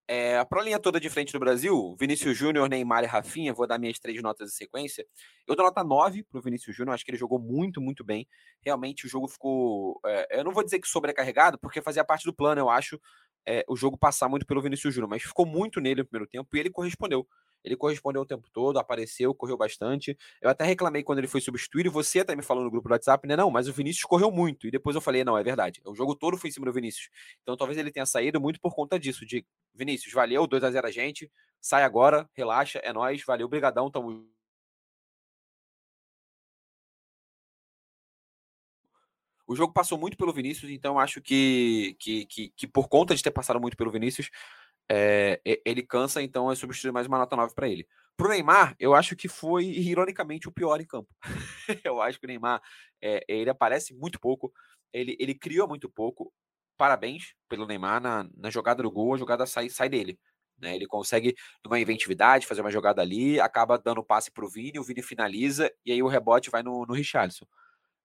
[0.08, 3.80] É, a linha toda de frente do Brasil, Vinícius Júnior, Neymar e Rafinha, vou dar
[3.80, 5.04] minhas três notas de sequência.
[5.48, 8.28] Eu dou nota 9 para o Vinícius Júnior, acho que ele jogou muito, muito bem.
[8.63, 10.00] Realmente o jogo ficou.
[10.06, 13.02] É, eu não vou dizer que sobrecarregado, porque fazia parte do plano, eu acho,
[13.48, 16.56] é, o jogo passar muito pelo Vinícius Júnior, mas ficou muito nele no primeiro tempo
[16.56, 17.28] e ele correspondeu.
[17.63, 20.15] Ele correspondeu o tempo todo, apareceu, correu bastante.
[20.39, 23.28] Eu até reclamei quando ele foi substituído, você até me falou no grupo do WhatsApp,
[23.28, 23.36] né?
[23.36, 24.68] Não, mas o Vinícius correu muito.
[24.68, 25.82] E depois eu falei, não, é verdade.
[25.84, 27.10] O jogo todo foi em cima do Vinícius.
[27.41, 29.44] Então talvez ele tenha saído muito por conta disso, de
[29.76, 34.28] Vinícius, valeu, 2 a 0 a gente, sai agora, relaxa, é nós, valeu, brigadão, tamo
[39.48, 43.22] O jogo passou muito pelo Vinícius, então acho que, que, que, que, por conta de
[43.22, 44.32] ter passado muito pelo Vinícius,
[44.90, 47.88] é, ele cansa, então é substituir mais uma nota 9 para ele.
[48.18, 51.10] Para o Neymar, eu acho que foi, ironicamente, o pior em campo.
[51.84, 52.62] eu acho que o Neymar,
[53.02, 54.52] é, ele aparece muito pouco,
[54.92, 56.34] ele, ele criou muito pouco.
[56.78, 60.20] Parabéns pelo Neymar na, na jogada do gol, a jogada sai, sai dele.
[60.58, 60.76] Né?
[60.76, 64.84] Ele consegue, numa inventividade, fazer uma jogada ali, acaba dando passe para o Vini, o
[64.84, 67.46] Vini finaliza, e aí o rebote vai no, no Richarlison.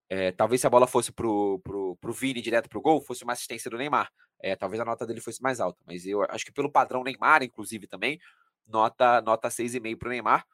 [0.09, 3.33] É, talvez se a bola fosse pro, pro, pro Vini direto pro gol, fosse uma
[3.33, 4.11] assistência do Neymar.
[4.43, 5.81] É, talvez a nota dele fosse mais alta.
[5.87, 8.19] Mas eu acho que pelo padrão Neymar, inclusive, também,
[8.67, 10.45] nota, nota 6,5 pro Neymar.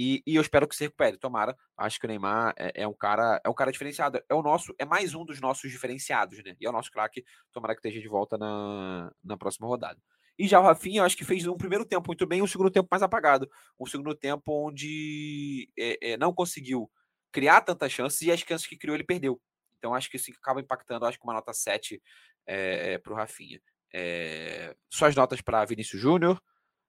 [0.00, 1.16] E, e, eu espero que se recupere.
[1.16, 1.56] Tomara.
[1.76, 4.22] Acho que o Neymar é, é, um cara é um cara diferenciado.
[4.28, 6.54] É o nosso, é mais um dos nossos diferenciados, né?
[6.60, 7.24] E é o nosso craque.
[7.52, 10.00] Tomara que esteja de volta na, na próxima rodada.
[10.38, 12.70] E já o Rafinha, eu acho que fez um primeiro tempo muito bem, um segundo
[12.70, 13.50] tempo mais apagado.
[13.76, 16.88] Um segundo tempo onde é, é, não conseguiu
[17.32, 19.40] criar tantas chances e as chances que criou ele perdeu.
[19.78, 22.00] Então acho que isso acaba impactando, acho que uma nota 7
[22.46, 23.60] é, é, para o Rafinha.
[23.92, 26.40] É, suas notas para Vinícius Júnior,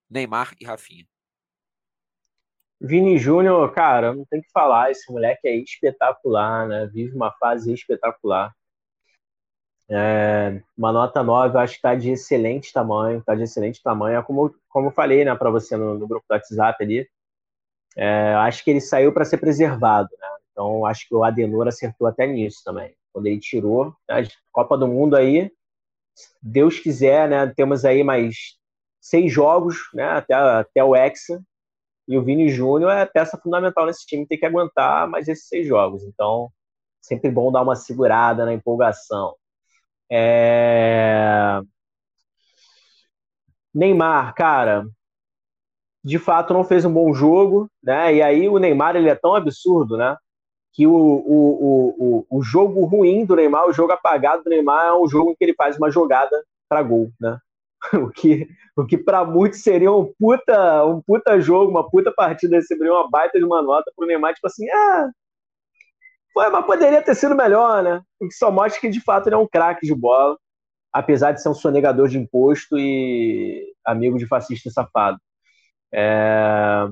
[0.07, 1.07] Neymar e Rafinha.
[2.81, 6.87] Vini Júnior, cara, não tem que falar, esse moleque é espetacular, né?
[6.87, 8.53] Vive uma fase espetacular.
[9.91, 14.19] É, uma nota 9, acho que está de excelente tamanho, está de excelente tamanho.
[14.19, 17.09] É como, como eu falei né, para você no, no, grupo do WhatsApp ali,
[17.97, 20.27] é, acho que ele saiu para ser preservado, né?
[20.51, 22.93] Então acho que o Adenor acertou até nisso também.
[23.11, 25.51] Quando ele tirou, né, Copa do Mundo aí,
[26.41, 27.47] Deus quiser, né?
[27.47, 28.57] Temos aí mais
[29.01, 30.03] seis jogos, né?
[30.03, 31.41] Até, até o Hexa.
[32.09, 35.67] E o Vini Júnior é peça fundamental nesse time, tem que aguentar mais esses seis
[35.67, 36.03] jogos.
[36.03, 36.51] Então,
[36.99, 39.35] sempre bom dar uma segurada na empolgação.
[40.11, 41.61] É...
[43.71, 44.87] Neymar, cara,
[46.03, 48.15] de fato não fez um bom jogo, né?
[48.15, 50.17] E aí o Neymar ele é tão absurdo, né?
[50.73, 54.93] Que o, o, o, o jogo ruim do Neymar, o jogo apagado do Neymar é
[54.93, 57.37] um jogo em que ele faz uma jogada para gol, né?
[57.93, 62.57] O que, o que para muitos seria um puta, um puta jogo, uma puta partida,
[62.57, 65.09] receberia uma baita de uma nota pro Neymar, tipo assim, ah,
[66.33, 68.01] foi, mas poderia ter sido melhor, né?
[68.19, 70.37] O que só mostra que de fato ele é um craque de bola,
[70.93, 75.17] apesar de ser um sonegador de imposto e amigo de fascista safado.
[75.93, 76.87] É...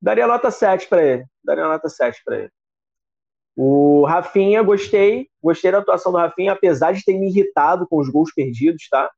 [0.00, 1.24] Daria nota 7 para ele.
[1.42, 2.50] Daria nota 7 para ele.
[3.56, 5.28] O Rafinha, gostei.
[5.42, 9.10] Gostei da atuação do Rafinha, apesar de ter me irritado com os gols perdidos, tá?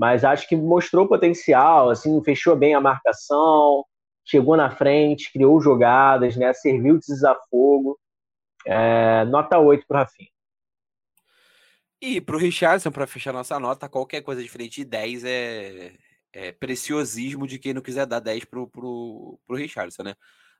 [0.00, 3.84] Mas acho que mostrou potencial, assim, fechou bem a marcação,
[4.24, 6.54] chegou na frente, criou jogadas, né?
[6.54, 8.00] Serviu de desafogo.
[8.66, 9.26] É...
[9.26, 10.30] Nota 8 para Rafinha.
[12.00, 15.92] E para o Richardson, para fechar nossa nota, qualquer coisa diferente de 10 é,
[16.32, 20.14] é, preciosismo de quem não quiser dar 10 pro, pro, pro Richardson, né?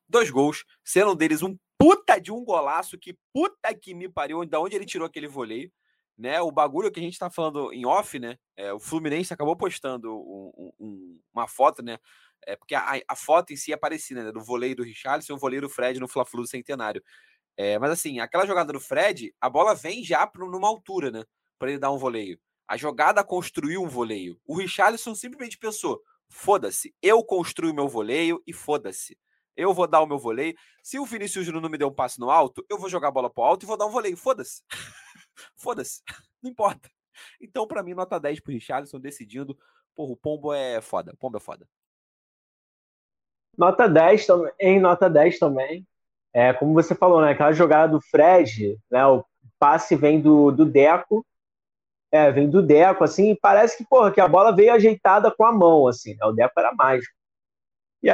[0.06, 4.44] Dois gols, sendo um deles um puta de um golaço, que puta que me pariu,
[4.44, 5.72] da onde ele tirou aquele voleio,
[6.20, 6.38] né?
[6.42, 8.36] O bagulho que a gente tá falando em off, né?
[8.54, 11.98] É, o Fluminense acabou postando um, um, uma foto, né?
[12.46, 14.30] É, porque a, a, foto em si é parecida, né?
[14.30, 17.02] Do voleio do Richardson e o voleio do Fred no Fla-Flu Centenário.
[17.56, 21.24] É, mas assim, aquela jogada do Fred, a bola vem já numa altura, né?
[21.58, 22.38] Para ele dar um voleio.
[22.68, 24.38] A jogada construiu um voleio.
[24.46, 29.18] O Richarlison simplesmente pensou: foda-se, eu construo meu voleio e foda-se.
[29.56, 30.54] Eu vou dar o meu voleio.
[30.82, 33.10] Se o Vinícius Júnior não me der um passe no alto, eu vou jogar a
[33.10, 34.16] bola pro alto e vou dar um voleio.
[34.16, 34.62] Foda-se.
[35.56, 36.02] foda-se.
[36.42, 36.90] Não importa.
[37.40, 39.58] Então, para mim, nota 10 pro Richarlison decidindo.
[39.94, 41.12] Porra, o Pombo é foda.
[41.12, 41.68] O Pombo é foda.
[43.56, 44.52] Nota 10 também.
[44.58, 45.86] Em nota 10 também.
[46.32, 47.32] É, como você falou, né?
[47.32, 49.04] Aquela jogada do Fred, né?
[49.06, 49.24] O
[49.58, 51.26] passe vem do, do Deco
[52.12, 55.52] é, vem do Deco, assim, parece que, porra, que a bola veio ajeitada com a
[55.52, 56.26] mão, assim, né?
[56.26, 57.14] O Deco era mágico.
[58.02, 58.10] E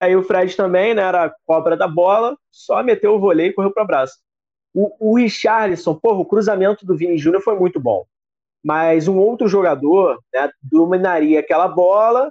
[0.00, 3.72] aí o Fred também, né, era cobra da bola, só meteu o vôlei e correu
[3.72, 4.18] para o braço.
[4.76, 8.04] O, o Richarlison, porra, o cruzamento do Vini Júnior foi muito bom.
[8.62, 12.30] Mas um outro jogador né, dominaria aquela bola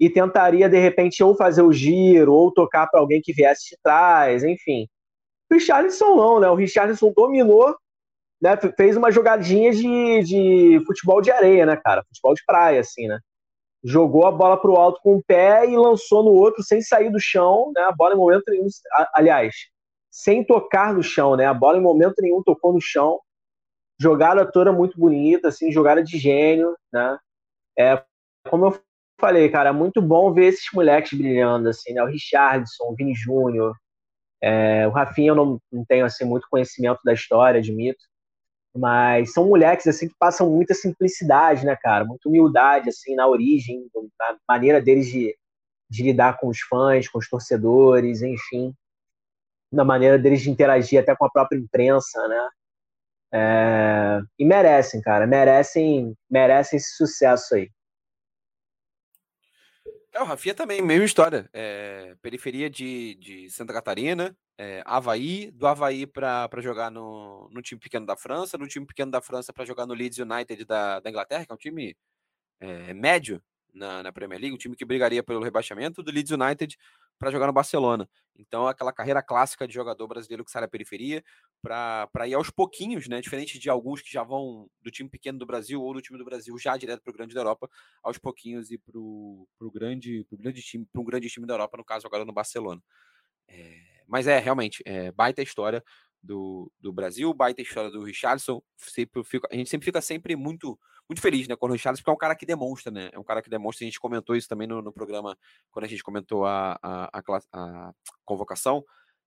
[0.00, 3.76] e tentaria, de repente, ou fazer o giro, ou tocar para alguém que viesse de
[3.80, 4.88] trás, enfim.
[5.48, 6.50] Richarlison não, né?
[6.50, 7.76] O Richarlison dominou,
[8.42, 8.56] né?
[8.76, 12.02] Fez uma jogadinha de, de futebol de areia, né, cara?
[12.08, 13.20] Futebol de praia, assim, né?
[13.84, 17.20] Jogou a bola pro alto com o pé e lançou no outro sem sair do
[17.20, 17.82] chão, né?
[17.82, 18.66] A bola em momento nenhum,
[19.14, 19.54] aliás,
[20.14, 21.44] sem tocar no chão, né?
[21.44, 23.20] A bola em momento nenhum tocou no chão.
[24.00, 27.18] Jogada toda muito bonita, assim, jogada de gênio, né?
[27.76, 28.00] É,
[28.48, 28.80] como eu
[29.20, 32.00] falei, cara, é muito bom ver esses moleques brilhando, assim, né?
[32.00, 33.74] O Richardson, o Vini Júnior,
[34.40, 38.04] é, o Rafinha eu não, não tenho, assim, muito conhecimento da história, admito,
[38.72, 42.04] mas são moleques, assim, que passam muita simplicidade, né, cara?
[42.04, 43.84] Muita humildade, assim, na origem,
[44.16, 45.36] na maneira deles de,
[45.90, 48.72] de lidar com os fãs, com os torcedores, enfim,
[49.74, 52.48] na maneira deles de interagir até com a própria imprensa, né?
[53.36, 57.68] É, e merecem, cara, merecem, merecem esse sucesso aí.
[60.12, 61.50] É, o Rafinha também, mesma história.
[61.52, 67.80] É, periferia de, de Santa Catarina, é, Havaí, do Havaí para jogar no, no time
[67.80, 71.10] pequeno da França, no time pequeno da França para jogar no Leeds United da, da
[71.10, 71.96] Inglaterra, que é um time
[72.60, 73.42] é, médio
[73.74, 76.78] na, na Premier League, um time que brigaria pelo rebaixamento, do Leeds United
[77.18, 78.08] para jogar no Barcelona.
[78.36, 81.22] Então, aquela carreira clássica de jogador brasileiro que sai da periferia
[81.62, 83.20] para ir aos pouquinhos, né?
[83.20, 86.24] Diferente de alguns que já vão do time pequeno do Brasil ou do time do
[86.24, 87.68] Brasil já direto para o grande da Europa,
[88.02, 91.76] aos pouquinhos e para o grande, pro grande time, para um grande time da Europa,
[91.76, 92.82] no caso agora no Barcelona.
[93.48, 95.82] É, mas é realmente é, baita história
[96.24, 98.62] do, do Brasil, baita história do Richardson.
[98.76, 102.10] Sempre fica, a gente sempre fica sempre muito muito feliz, né, com o Richarlison, porque
[102.10, 103.10] é um cara que demonstra, né?
[103.12, 105.36] É um cara que demonstra, a gente comentou isso também no, no programa,
[105.70, 107.92] quando a gente comentou a, a, a, a,
[108.24, 108.82] convocação,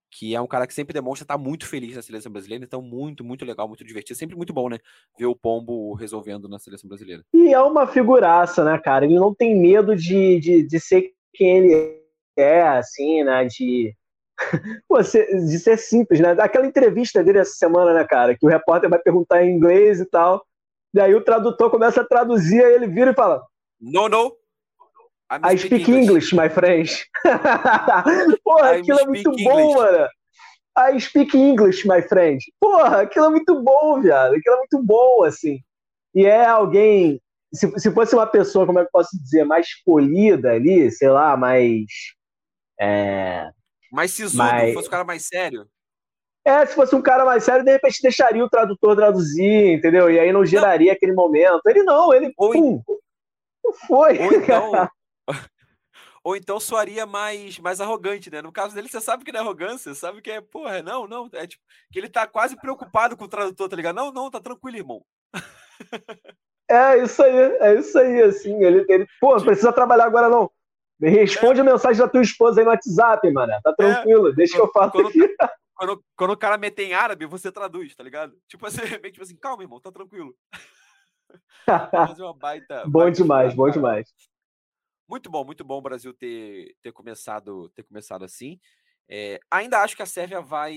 [0.10, 3.24] que é um cara que sempre demonstra estar muito feliz na seleção brasileira, então muito,
[3.24, 4.80] muito legal, muito divertido, sempre muito bom, né?
[5.20, 7.24] Ver o Pombo resolvendo na seleção brasileira.
[7.32, 9.06] E é uma figuraça, né, cara?
[9.06, 12.02] Ele não tem medo de, de, de ser quem ele
[12.36, 13.46] é, assim, né?
[13.46, 13.96] De,
[15.48, 16.36] de ser simples, né?
[16.40, 18.38] Aquela entrevista dele essa semana, né, cara?
[18.38, 20.46] Que o repórter vai perguntar em inglês e tal.
[20.94, 23.44] Daí o tradutor começa a traduzir, aí ele vira e fala:
[23.80, 24.36] No, no.
[25.30, 26.34] I speak, speak English.
[26.34, 26.90] English, my friend.
[28.44, 29.44] Porra, I'm aquilo é muito English.
[29.44, 30.08] bom, mano.
[30.78, 32.40] I speak English, my friend.
[32.60, 34.36] Porra, aquilo é muito bom, viado.
[34.36, 35.60] Aquilo é muito bom, assim.
[36.16, 37.22] E é alguém.
[37.54, 41.10] Se, se fosse uma pessoa, como é que eu posso dizer, mais polida ali, sei
[41.10, 41.84] lá, mais.
[42.80, 43.50] É,
[43.92, 44.74] mais sisudo, mais...
[44.74, 45.68] fosse um cara mais sério.
[46.46, 50.10] É, se fosse um cara mais sério, de repente deixaria o tradutor traduzir, entendeu?
[50.10, 50.96] E aí não geraria não.
[50.96, 51.62] aquele momento.
[51.66, 52.34] Ele não, ele.
[52.38, 52.82] Ou, pum,
[53.64, 54.18] não foi.
[54.20, 54.72] Ou então,
[56.24, 58.42] ou então soaria mais, mais arrogante, né?
[58.42, 61.06] No caso dele, você sabe que não é arrogância, você sabe que é, porra, não,
[61.06, 61.30] não.
[61.34, 63.96] É tipo, que ele tá quase preocupado com o tradutor, tá ligado?
[63.96, 65.04] Não, não, tá tranquilo, irmão.
[66.70, 68.62] É isso aí, é isso aí, assim.
[68.62, 70.52] Ele, ele pô, não precisa trabalhar agora, não.
[71.00, 71.62] Responde é.
[71.62, 73.54] a mensagem da tua esposa aí no WhatsApp, mano.
[73.64, 73.76] Tá é.
[73.76, 74.34] tranquilo, é.
[74.34, 75.36] deixa que eu faço quando, aqui.
[75.76, 78.36] quando, quando o cara meter em árabe, você traduz, tá ligado?
[78.48, 78.82] Tipo assim,
[79.12, 80.36] tipo assim calma, irmão, tá tranquilo.
[81.92, 82.84] Fazer uma baita.
[82.88, 84.10] bom baita demais, bom demais.
[85.08, 88.60] Muito bom, muito bom o Brasil ter, ter, começado, ter começado assim.
[89.10, 90.76] É, ainda acho que a Sérvia vai,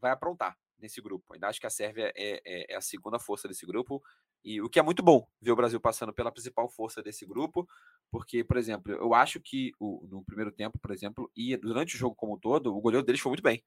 [0.00, 1.32] vai aprontar nesse grupo.
[1.32, 4.02] Ainda acho que a Sérvia é, é, é, a segunda força desse grupo.
[4.46, 7.68] E o que é muito bom ver o Brasil passando pela principal força desse grupo,
[8.12, 11.98] porque, por exemplo, eu acho que o, no primeiro tempo, por exemplo, e durante o
[11.98, 13.64] jogo como um todo, o goleiro deles foi muito bem.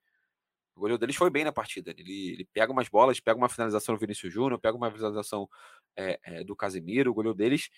[0.73, 1.93] O goleiro deles foi bem na partida.
[1.97, 5.49] Ele, ele pega umas bolas, pega uma finalização do Vinícius Júnior, pega uma finalização
[5.97, 7.11] é, é, do Casemiro.
[7.11, 7.69] O goleiro deles,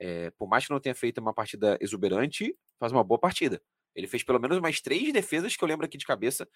[0.00, 3.60] é, por mais que não tenha feito uma partida exuberante, faz uma boa partida.
[3.94, 6.48] Ele fez pelo menos mais três defesas que eu lembro aqui de cabeça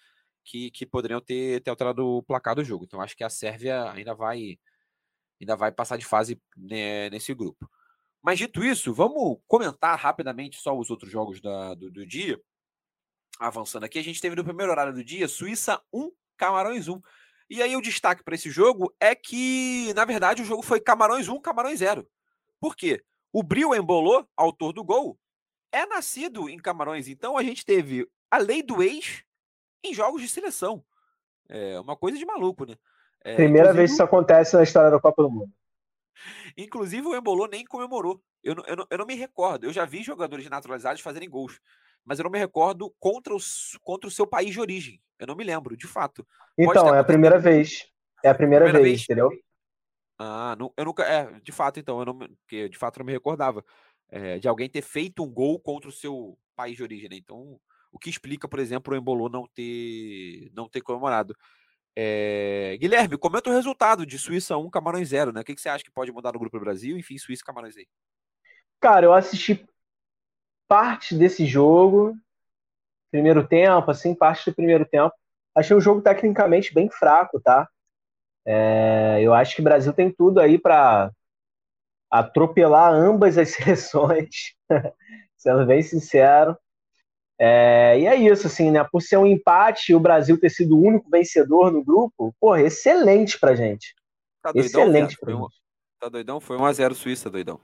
[0.43, 2.85] que, que poderiam ter, ter alterado o placar do jogo.
[2.85, 4.57] Então acho que a Sérvia ainda vai
[5.41, 7.69] ainda vai passar de fase né, nesse grupo.
[8.21, 12.39] Mas dito isso, vamos comentar rapidamente só os outros jogos da, do, do dia
[13.41, 17.01] avançando aqui, a gente teve no primeiro horário do dia Suíça 1, Camarões 1.
[17.49, 21.27] E aí o destaque para esse jogo é que, na verdade, o jogo foi Camarões
[21.27, 22.07] 1, Camarões 0.
[22.59, 23.03] Por quê?
[23.33, 25.19] O Bril Embolou, autor do gol,
[25.71, 27.07] é nascido em Camarões.
[27.07, 29.23] Então a gente teve a lei do ex
[29.83, 30.85] em jogos de seleção.
[31.49, 32.77] É uma coisa de maluco, né?
[33.23, 35.51] É, Primeira vez que isso acontece na história da Copa do Mundo.
[36.57, 38.21] Inclusive o Embolou nem comemorou.
[38.43, 39.65] Eu não, eu, não, eu não me recordo.
[39.65, 41.59] Eu já vi jogadores naturalizados fazerem gols
[42.05, 45.01] mas eu não me recordo contra, os, contra o seu país de origem.
[45.19, 46.25] Eu não me lembro, de fato.
[46.57, 47.87] Então, é a primeira vez.
[48.23, 49.31] É a primeira, primeira vez, vez, entendeu?
[50.17, 51.03] Ah, não, eu nunca.
[51.03, 53.63] É, de fato, então, eu não, porque de fato eu não me recordava
[54.09, 57.15] é, de alguém ter feito um gol contra o seu país de origem, né?
[57.15, 57.59] Então,
[57.91, 61.35] o que explica, por exemplo, o Embolô não ter, não ter comemorado.
[61.95, 65.41] É, Guilherme, comenta o resultado de Suíça 1, Camarões 0, né?
[65.41, 66.97] O que, você acha que pode mudar no grupo Brasil?
[66.97, 67.87] Enfim, Suíça e Camarões aí.
[68.79, 69.67] Cara, eu assisti
[70.67, 72.15] parte desse jogo,
[73.11, 75.13] primeiro tempo, assim, parte do primeiro tempo.
[75.53, 77.69] achei um jogo tecnicamente bem fraco, tá?
[78.45, 81.11] É, eu acho que o Brasil tem tudo aí para
[82.09, 84.53] atropelar ambas as seleções,
[85.37, 86.57] sendo bem sincero.
[87.43, 88.83] É, e é isso, assim, né?
[88.83, 93.39] Por ser um empate, o Brasil ter sido o único vencedor no grupo, porra, excelente
[93.39, 93.95] pra gente.
[94.43, 95.55] Tá doidão, excelente pra gente.
[95.99, 96.39] Tá doidão?
[96.39, 97.59] Foi 1x0 Suíça, doidão.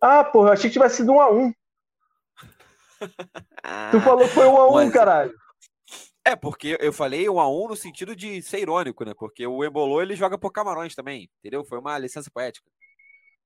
[0.00, 1.54] Ah, porra, eu achei que tivesse sido 1x1.
[3.92, 5.34] tu falou que foi 1x1, caralho.
[6.24, 9.14] É, porque eu falei 1x1 no sentido de ser irônico, né?
[9.16, 11.64] Porque o Embolô ele joga por Camarões também, entendeu?
[11.64, 12.68] Foi uma licença poética.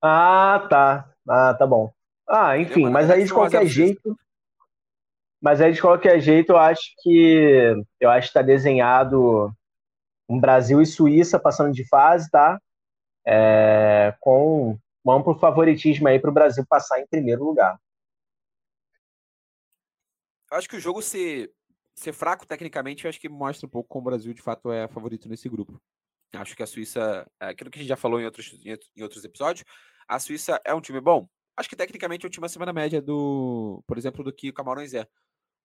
[0.02, 1.10] Ah, tá.
[1.28, 1.92] Ah, tá bom.
[2.26, 4.16] Ah, enfim, mas aí de qualquer jeito.
[5.40, 9.52] Mas aí de qualquer jeito, eu acho que eu acho que tá desenhado
[10.28, 12.60] um Brasil e Suíça passando de fase, tá?
[13.24, 17.78] É, com um amplo favoritismo aí para o Brasil passar em primeiro lugar.
[20.50, 21.52] Eu acho que o jogo ser,
[21.94, 24.88] ser fraco tecnicamente, eu acho que mostra um pouco como o Brasil de fato é
[24.88, 25.80] favorito nesse grupo.
[26.34, 29.24] Acho que a Suíça, é aquilo que a gente já falou em outros, em outros
[29.24, 29.64] episódios,
[30.08, 31.28] a Suíça é um time bom.
[31.56, 34.52] Acho que tecnicamente é um time acima da média do, por exemplo, do que o
[34.52, 35.06] Camarões é.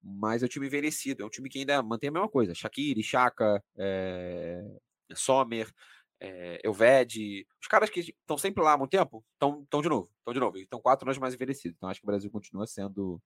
[0.02, 2.56] Mas é um time envelhecido, é um time que ainda mantém a mesma coisa.
[2.56, 4.64] Shaqiri, Chaka, é...
[5.14, 5.72] Sommer,
[6.20, 6.60] é...
[6.64, 10.40] Elved, os caras que estão sempre lá há muito tempo, estão de novo, estão de
[10.40, 10.58] novo.
[10.58, 11.76] Estão quatro anos mais envelhecidos.
[11.78, 13.22] Então acho que o Brasil continua sendo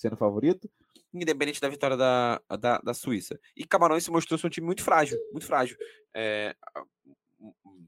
[0.00, 0.70] sendo favorito,
[1.12, 3.38] independente da vitória da, da, da Suíça.
[3.54, 5.76] E Camarões se mostrou ser um time muito frágil, muito frágil.
[6.14, 6.56] É,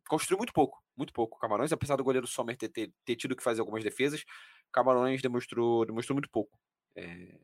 [0.07, 1.39] construiu muito pouco, muito pouco.
[1.39, 4.25] Camarões, apesar do goleiro Sommer ter, ter, ter, tido que fazer algumas defesas,
[4.73, 6.59] Camarões demonstrou, demonstrou muito pouco.
[6.97, 7.39] É,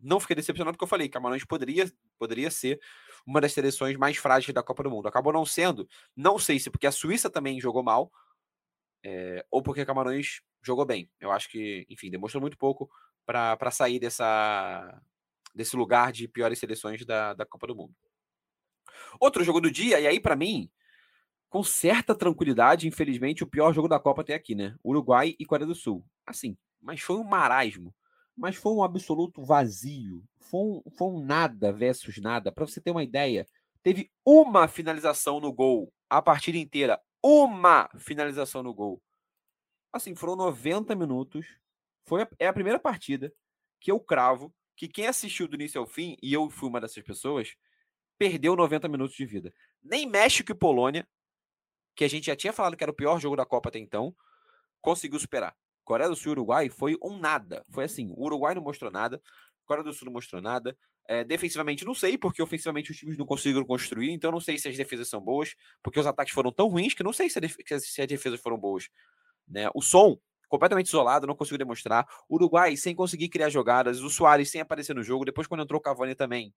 [0.00, 2.80] não fiquei decepcionado porque eu falei, Camarões poderia, poderia ser
[3.26, 5.08] uma das seleções mais frágeis da Copa do Mundo.
[5.08, 8.12] Acabou não sendo, não sei se porque a Suíça também jogou mal,
[9.02, 11.10] é, ou porque Camarões jogou bem.
[11.20, 12.90] Eu acho que, enfim, demonstrou muito pouco
[13.24, 15.00] para sair dessa,
[15.54, 17.94] desse lugar de piores seleções da, da Copa do Mundo.
[19.20, 20.70] Outro jogo do dia, e aí para mim,
[21.54, 24.74] com certa tranquilidade, infelizmente, o pior jogo da Copa até aqui, né?
[24.84, 26.04] Uruguai e Coreia do Sul.
[26.26, 27.94] Assim, mas foi um marasmo.
[28.36, 30.24] Mas foi um absoluto vazio.
[30.40, 32.50] Foi um, foi um nada versus nada.
[32.50, 33.46] Para você ter uma ideia,
[33.84, 37.00] teve uma finalização no gol a partida inteira.
[37.22, 39.00] Uma finalização no gol.
[39.92, 41.46] Assim, foram 90 minutos
[42.04, 43.32] foi a, é a primeira partida
[43.78, 47.04] que eu cravo que quem assistiu do início ao fim, e eu fui uma dessas
[47.04, 47.54] pessoas,
[48.18, 49.54] perdeu 90 minutos de vida.
[49.80, 51.06] Nem México e Polônia,
[51.94, 54.14] que a gente já tinha falado que era o pior jogo da Copa até então,
[54.80, 55.54] conseguiu superar.
[55.84, 57.64] Coreia do Sul e Uruguai foi um nada.
[57.70, 59.20] Foi assim, o Uruguai não mostrou nada,
[59.64, 60.76] Coreia do Sul não mostrou nada.
[61.06, 64.68] É, defensivamente, não sei, porque ofensivamente os times não conseguiram construir, então não sei se
[64.68, 67.78] as defesas são boas, porque os ataques foram tão ruins que não sei se, a
[67.78, 68.88] se as defesas foram boas.
[69.46, 69.68] Né?
[69.74, 70.18] O som
[70.48, 72.06] completamente isolado, não conseguiu demonstrar.
[72.28, 75.80] O Uruguai sem conseguir criar jogadas, o Soares sem aparecer no jogo, depois quando entrou
[75.80, 76.54] o Cavani também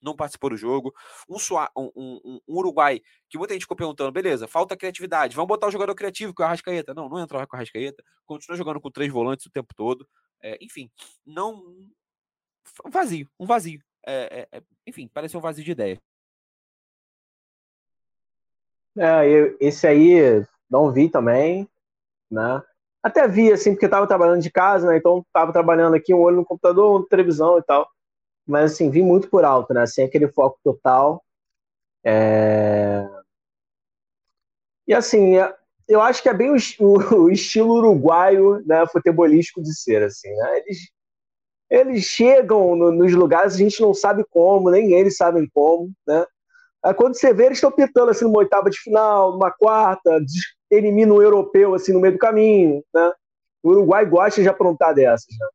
[0.00, 0.94] não participou do jogo.
[1.28, 1.36] Um,
[1.76, 5.70] um, um, um, Uruguai que muita gente ficou perguntando, beleza, falta criatividade, vamos botar o
[5.70, 6.94] jogador criativo que é o Arrascaeta.
[6.94, 10.08] Não, não entrou com o Arrascaeta, continua jogando com três volantes o tempo todo.
[10.42, 10.90] É, enfim,
[11.26, 11.54] não.
[12.84, 13.80] Um vazio, um vazio.
[14.06, 16.00] É, é, enfim, parece um vazio de ideia.
[18.96, 21.68] É, esse aí não vi também,
[22.30, 22.62] né?
[23.02, 24.96] Até vi, assim, porque estava trabalhando de casa, né?
[24.96, 27.88] Então estava trabalhando aqui, um olho no computador, televisão e tal.
[28.48, 29.86] Mas, assim, vi muito por alto, né?
[29.86, 31.22] Sem aquele foco total.
[32.02, 33.06] É...
[34.86, 35.54] E, assim, é,
[35.86, 40.58] eu acho que é bem o, o, estilo uruguaio, né, futebolístico de ser, assim, né?
[40.60, 40.78] Eles,
[41.70, 46.24] eles chegam no, nos lugares, a gente não sabe como, nem eles sabem como, né?
[46.96, 50.18] Quando você vê, eles estão pitando, assim, numa oitava de final, numa quarta,
[50.70, 53.12] elimina um europeu assim no meio do caminho, né?
[53.62, 55.46] O Uruguai gosta de aprontar dessas, né?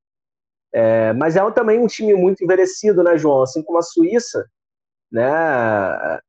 [0.73, 3.43] É, mas é também um time muito envelhecido, né, João?
[3.43, 4.45] Assim como a Suíça,
[5.11, 5.29] né?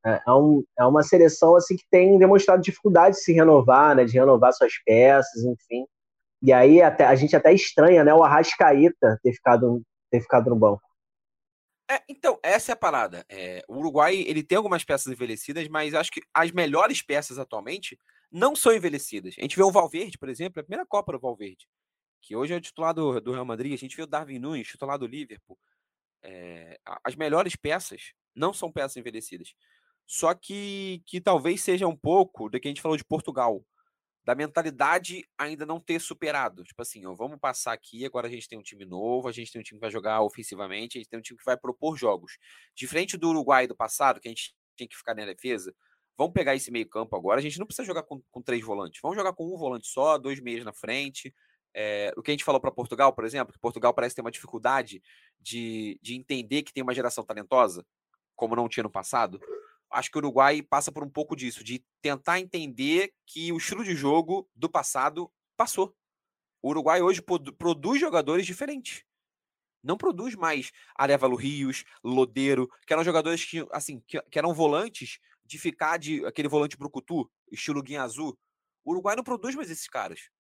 [0.05, 4.05] É, é, um, é uma seleção assim que tem demonstrado dificuldade de se renovar, né?
[4.05, 5.87] De renovar suas peças, enfim.
[6.43, 8.13] E aí até, a gente até estranha, né?
[8.13, 10.83] O Arrascaeta ter ficado, ter ficado no banco.
[11.91, 13.25] É, então, essa é a parada.
[13.29, 17.99] É, o Uruguai ele tem algumas peças envelhecidas, mas acho que as melhores peças atualmente
[18.31, 19.35] não são envelhecidas.
[19.39, 21.67] A gente vê o Valverde, por exemplo, a primeira Copa do Valverde,
[22.25, 23.75] que hoje é o titular do, do Real Madrid.
[23.75, 25.59] A gente vê o Darwin Nunes, titular do Liverpool.
[26.22, 29.55] É, as melhores peças não são peças envelhecidas.
[30.07, 33.64] Só que, que talvez seja um pouco do que a gente falou de Portugal,
[34.25, 36.64] da mentalidade ainda não ter superado.
[36.64, 39.53] Tipo assim, ó, vamos passar aqui, agora a gente tem um time novo, a gente
[39.53, 41.97] tem um time que vai jogar ofensivamente, a gente tem um time que vai propor
[41.97, 42.39] jogos.
[42.75, 45.75] Diferente do Uruguai do passado, que a gente tinha que ficar na defesa,
[46.16, 47.41] Vamos pegar esse meio campo agora.
[47.41, 49.01] A gente não precisa jogar com, com três volantes.
[49.03, 51.35] Vamos jogar com um volante só, dois meias na frente.
[51.75, 54.31] É, o que a gente falou para Portugal, por exemplo, que Portugal parece ter uma
[54.31, 55.03] dificuldade
[55.41, 57.85] de, de entender que tem uma geração talentosa.
[58.37, 59.41] como não tinha no passado,
[59.91, 63.85] acho que o Uruguai passa por um pouco disso, de tentar entender que o estilo
[63.85, 65.95] de jogo do passado passou.
[66.62, 69.05] O Uruguai hoje produz jogadores diferentes.
[69.83, 75.18] Não produz mais Arevalo Rios, Lodeiro, que eram jogadores que, assim, que, que eram volantes
[75.45, 78.37] de ficar de aquele volante brucutu, estilo Guinha Azul.
[78.83, 80.31] O Uruguai não produz mais esses caras.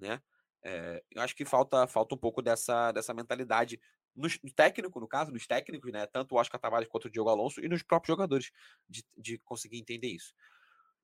[0.00, 0.20] Né?
[0.62, 3.80] É, eu acho que falta, falta um pouco dessa, dessa mentalidade
[4.14, 6.06] no, no, técnico, no caso, nos técnicos, né?
[6.06, 8.50] Tanto o Oscar Tavares quanto o Diogo Alonso e nos próprios jogadores,
[8.88, 10.34] de, de conseguir entender isso.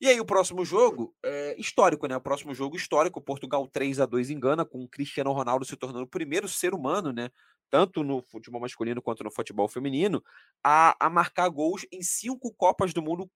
[0.00, 2.16] E aí, o próximo jogo é histórico, né?
[2.16, 5.76] O próximo jogo histórico, Portugal 3 a 2 em Gana, com o Cristiano Ronaldo se
[5.76, 7.30] tornando o primeiro ser humano, né?
[7.70, 10.22] Tanto no futebol masculino quanto no futebol feminino,
[10.62, 13.30] a, a marcar gols em cinco Copas do Mundo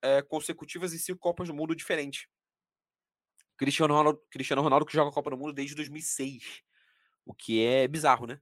[0.00, 2.28] é, consecutivas e cinco Copas do Mundo diferentes.
[3.56, 6.62] Cristiano Ronaldo, Cristiano Ronaldo que joga a Copa do Mundo desde 2006,
[7.24, 8.40] o que é bizarro, né?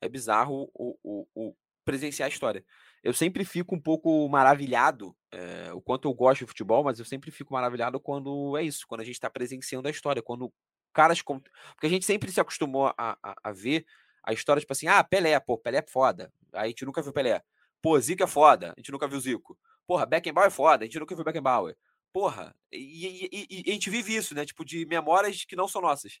[0.00, 2.64] É bizarro o, o, o presenciar a história.
[3.02, 7.04] Eu sempre fico um pouco maravilhado, é, o quanto eu gosto de futebol, mas eu
[7.04, 10.52] sempre fico maravilhado quando é isso, quando a gente está presenciando a história, quando
[10.92, 11.22] caras.
[11.22, 13.86] Porque a gente sempre se acostumou a, a, a, ver
[14.24, 16.32] a história, tipo assim, ah, Pelé, pô, Pelé é foda.
[16.52, 17.42] Aí a gente nunca viu Pelé.
[17.80, 19.56] Pô, Zico é foda, a gente nunca viu Zico.
[19.86, 21.76] Porra, Beckenbauer é foda, a gente nunca viu Beckenbauer.
[22.16, 24.46] Porra, e, e, e, a gente vive isso, né?
[24.46, 26.18] Tipo, de memórias que não são nossas.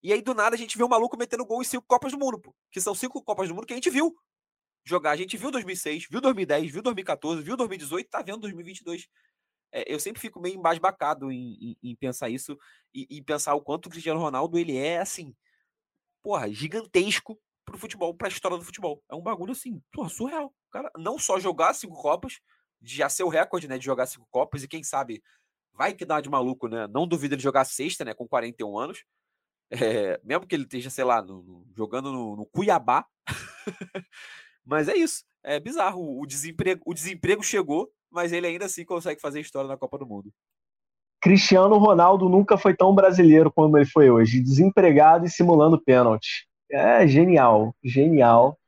[0.00, 2.18] E aí, do nada, a gente vê um maluco metendo gol em cinco Copas do
[2.18, 2.54] Mundo, pô.
[2.70, 4.14] Que são cinco Copas do Mundo que a gente viu
[4.84, 5.10] jogar.
[5.10, 9.08] A gente viu 2006, viu 2010, viu 2014, viu 2018, tá vendo 2022.
[9.72, 12.56] É, eu sempre fico meio embasbacado em, em, em pensar isso
[12.94, 15.34] e, e, pensar o quanto o Cristiano Ronaldo ele é, assim,
[16.22, 19.02] porra, gigantesco pro futebol, pra história do futebol.
[19.10, 20.54] É um bagulho, assim, porra, surreal.
[20.70, 22.38] cara não só jogar cinco Copas,
[22.84, 25.22] de já ser o recorde, né, de jogar cinco Copas, e quem sabe
[25.72, 26.86] vai que dá de maluco, né?
[26.86, 29.04] Não duvido ele jogar sexta, né, com 41 anos.
[29.70, 33.04] É, mesmo que ele esteja, sei lá, no, no, jogando no, no Cuiabá.
[34.64, 35.24] Mas é isso.
[35.42, 36.20] É bizarro.
[36.20, 40.06] O desemprego, o desemprego chegou, mas ele ainda assim consegue fazer história na Copa do
[40.06, 40.32] Mundo.
[41.20, 46.46] Cristiano Ronaldo nunca foi tão brasileiro como ele foi hoje, desempregado e simulando pênalti.
[46.70, 48.58] É genial, genial.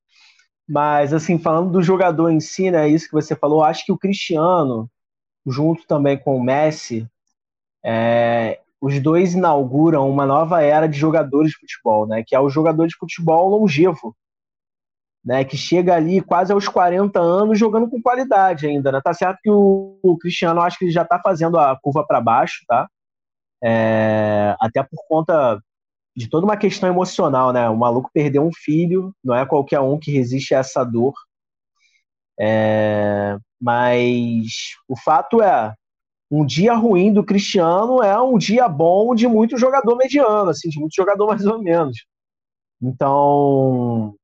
[0.69, 3.99] Mas, assim, falando do jogador em si, né, isso que você falou, acho que o
[3.99, 4.91] Cristiano,
[5.47, 7.09] junto também com o Messi,
[7.85, 12.51] é, os dois inauguram uma nova era de jogadores de futebol, né, que é o
[12.51, 14.17] jogador de futebol longevo
[15.27, 18.93] né, que chega ali quase aos 40 anos jogando com qualidade ainda.
[18.93, 19.01] Né?
[19.03, 22.21] Tá certo que o, o Cristiano acho que ele já está fazendo a curva para
[22.21, 22.89] baixo, tá?
[23.61, 25.61] É, até por conta
[26.17, 27.69] de toda uma questão emocional, né?
[27.69, 31.13] O maluco perdeu um filho, não é qualquer um que resiste a essa dor.
[32.41, 34.47] É, mas
[34.89, 35.75] o fato é,
[36.31, 40.79] um dia ruim do Cristiano é um dia bom de muito jogador mediano, assim, de
[40.81, 42.05] muito jogador mais ou menos.
[42.83, 44.15] Então,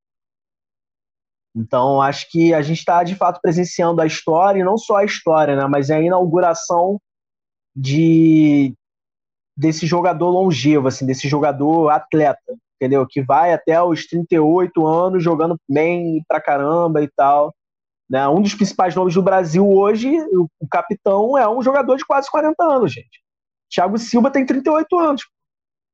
[1.54, 5.04] então, acho que a gente está, de fato, presenciando a história, e não só a
[5.04, 6.98] história, né, mas é a inauguração
[7.76, 8.74] de
[9.56, 13.06] desse jogador longevo, assim, desse jogador atleta, entendeu?
[13.08, 17.54] Que vai até os 38 anos jogando bem pra caramba e tal.
[18.08, 18.26] Né?
[18.28, 20.10] Um dos principais nomes do Brasil hoje,
[20.60, 23.22] o, capitão, é um jogador de quase 40 anos, gente.
[23.70, 25.22] Thiago Silva tem 38 anos.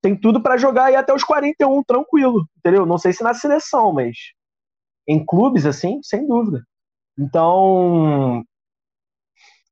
[0.02, 2.86] Tem tudo para jogar aí até os 41, tranquilo, entendeu?
[2.86, 4.16] Não sei se na seleção, mas
[5.06, 6.62] em clubes, assim, sem dúvida.
[7.18, 8.44] Então,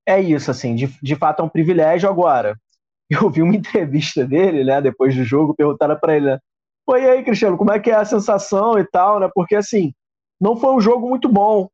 [0.06, 2.08] é isso, assim, de, de fato é um privilégio.
[2.08, 2.56] Agora,
[3.10, 6.38] eu vi uma entrevista dele, né, depois do jogo, perguntaram para ele, né,
[6.84, 9.92] Pô, e aí, Cristiano, como é que é a sensação e tal, né, porque, assim,
[10.40, 11.68] não foi um jogo muito bom.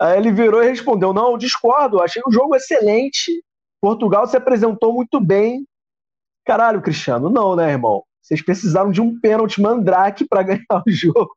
[0.00, 3.30] Aí ele virou e respondeu, não, discordo, achei um jogo excelente,
[3.80, 5.64] Portugal se apresentou muito bem.
[6.44, 8.02] Caralho, Cristiano, não, né, irmão?
[8.20, 11.30] Vocês precisaram de um pênalti mandrake para ganhar o jogo.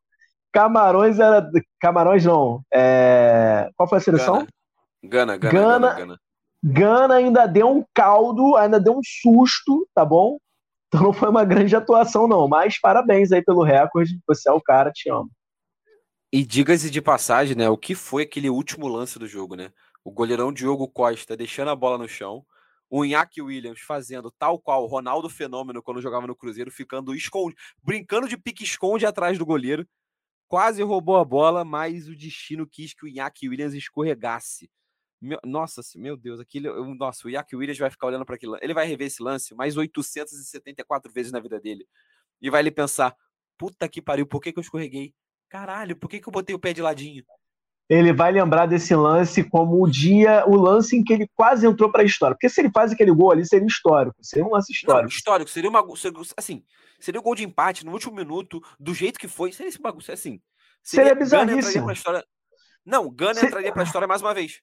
[0.53, 1.49] Camarões era.
[1.82, 2.61] Camarões não.
[2.73, 3.69] É...
[3.76, 4.47] Qual foi a seleção?
[5.03, 5.38] Gana.
[5.38, 6.19] Gana, Gana, Gana, Gana.
[6.68, 10.39] Gana ainda deu um caldo, ainda deu um susto, tá bom?
[10.88, 12.47] Então não foi uma grande atuação, não.
[12.47, 14.20] Mas parabéns aí pelo recorde.
[14.28, 15.30] Você é o cara, te amo.
[16.34, 17.70] E diga-se de passagem, né?
[17.70, 19.72] O que foi aquele último lance do jogo, né?
[20.03, 22.43] O goleirão Diogo Costa deixando a bola no chão.
[22.89, 27.55] O Iñaki Williams fazendo tal qual o Ronaldo Fenômeno quando jogava no Cruzeiro, ficando esconde,
[27.84, 29.88] brincando de pique-esconde atrás do goleiro
[30.47, 34.70] quase roubou a bola, mas o destino quis que o Iñaki Williams escorregasse.
[35.26, 38.57] Meu, nossa, meu Deus, aquele, nossa, o Iñaki Williams vai ficar olhando para aquilo.
[38.61, 41.88] Ele vai rever esse lance mais 874 vezes na vida dele.
[42.41, 43.15] E vai ele pensar:
[43.57, 45.13] puta que pariu, por que, que eu escorreguei?
[45.49, 47.23] Caralho, por que, que eu botei o pé de ladinho?
[47.88, 51.91] Ele vai lembrar desse lance como o dia, o lance em que ele quase entrou
[51.91, 52.36] para a história.
[52.36, 54.17] Porque se ele faz aquele gol ali, seria histórico.
[54.21, 55.03] Seria um lance histórico.
[55.03, 55.95] Não, histórico, seria uma.
[55.95, 56.63] Seria, assim,
[56.99, 59.51] Seria o gol de empate no último minuto, do jeito que foi.
[59.51, 60.41] Seria esse bagulho, assim.
[60.82, 61.88] Seria, seria bizarríssimo.
[62.86, 63.47] Não, Gana Cê...
[63.47, 64.61] entraria para a história mais uma vez.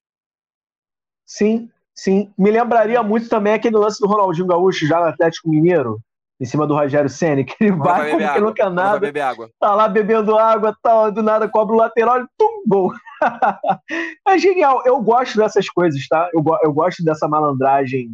[1.24, 2.32] Sim, sim.
[2.36, 6.00] Me lembraria muito também aquele lance do Ronaldinho Gaúcho já no Atlético Mineiro,
[6.40, 8.34] em cima do Rogério Senna, que ele vai, vai como água.
[8.34, 9.12] que não quer nada.
[9.60, 12.92] Tá lá bebendo água, tá, do nada cobra o lateral e tum, gol.
[14.26, 14.82] é genial.
[14.84, 16.28] Eu gosto dessas coisas, tá?
[16.32, 18.10] Eu, eu gosto dessa malandragem,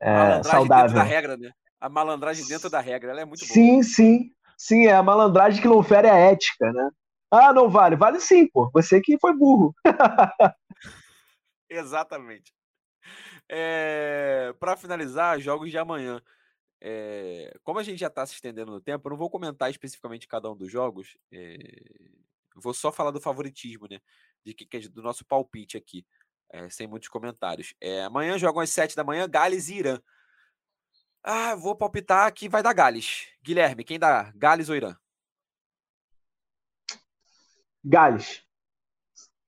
[0.00, 0.86] é, malandragem saudável.
[0.88, 1.50] Dentro da regra, né?
[1.80, 3.52] A malandragem dentro da regra, ela é muito boa.
[3.52, 4.30] Sim, sim.
[4.56, 6.90] Sim, é a malandragem que não fere a ética, né?
[7.30, 7.96] Ah, não vale.
[7.96, 8.70] Vale sim, pô.
[8.72, 9.74] Você que foi burro.
[11.68, 12.54] Exatamente.
[13.48, 16.22] É, para finalizar, jogos de amanhã.
[16.80, 20.28] É, como a gente já está se estendendo no tempo, eu não vou comentar especificamente
[20.28, 21.16] cada um dos jogos.
[21.32, 21.56] É,
[22.54, 24.00] vou só falar do favoritismo, né?
[24.44, 26.06] De que, que é do nosso palpite aqui,
[26.70, 27.74] sem muitos comentários.
[28.06, 30.00] Amanhã jogam às 7 da manhã, Gales e Irã.
[31.22, 33.26] Ah, vou palpitar que vai dar Gales.
[33.42, 34.32] Guilherme, quem dá?
[34.36, 34.96] Gales ou Irã?
[37.84, 38.45] Gales.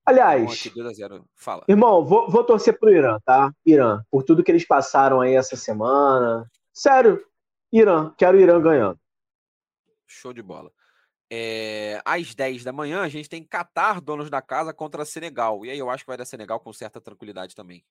[0.08, 1.24] Aliás, aqui, 2 a 0.
[1.34, 1.64] Fala.
[1.68, 3.52] irmão, vou, vou torcer pro Irã, tá?
[3.66, 6.50] Irã, por tudo que eles passaram aí essa semana.
[6.72, 7.22] Sério,
[7.70, 8.98] Irã, quero o Irã ganhando.
[10.06, 10.72] Show de bola.
[11.30, 15.66] É, às 10 da manhã, a gente tem Qatar, donos da casa, contra Senegal.
[15.66, 17.84] E aí eu acho que vai dar Senegal com certa tranquilidade também.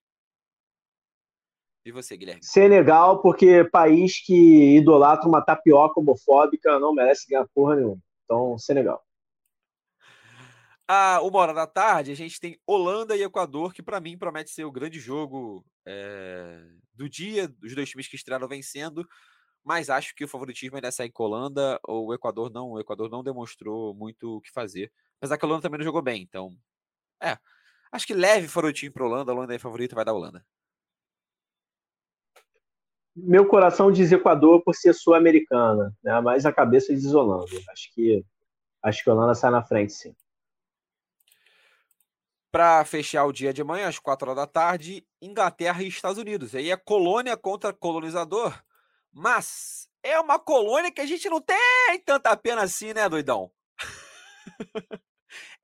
[1.85, 2.43] E você, Guilherme?
[2.43, 8.01] Senegal, porque país que idolatra uma tapioca homofóbica não merece ganhar porra nenhuma.
[8.25, 9.06] Então, Senegal.
[10.87, 14.51] À uma hora da tarde, a gente tem Holanda e Equador, que para mim promete
[14.51, 16.63] ser o grande jogo é,
[16.93, 19.05] do dia, dos dois times que estrearam vencendo,
[19.63, 23.09] mas acho que o favoritismo ainda sai com a Holanda, o Equador não, o Equador
[23.09, 26.55] não demonstrou muito o que fazer, apesar que a Holanda também não jogou bem, então,
[27.21, 27.37] é,
[27.91, 30.45] acho que leve favoritismo para a Holanda, a Holanda é favorita, vai dar a Holanda
[33.17, 36.21] meu coração diz Equador por ser sul-americana, né?
[36.21, 37.45] mas a cabeça diz Holanda.
[37.71, 38.23] Acho que
[38.83, 40.15] acho que a Holanda sai na frente, sim.
[42.51, 46.55] Para fechar o dia de manhã, às quatro horas da tarde, Inglaterra e Estados Unidos.
[46.55, 48.57] Aí é colônia contra colonizador,
[49.11, 51.57] mas é uma colônia que a gente não tem
[52.05, 53.51] tanta pena assim, né, doidão?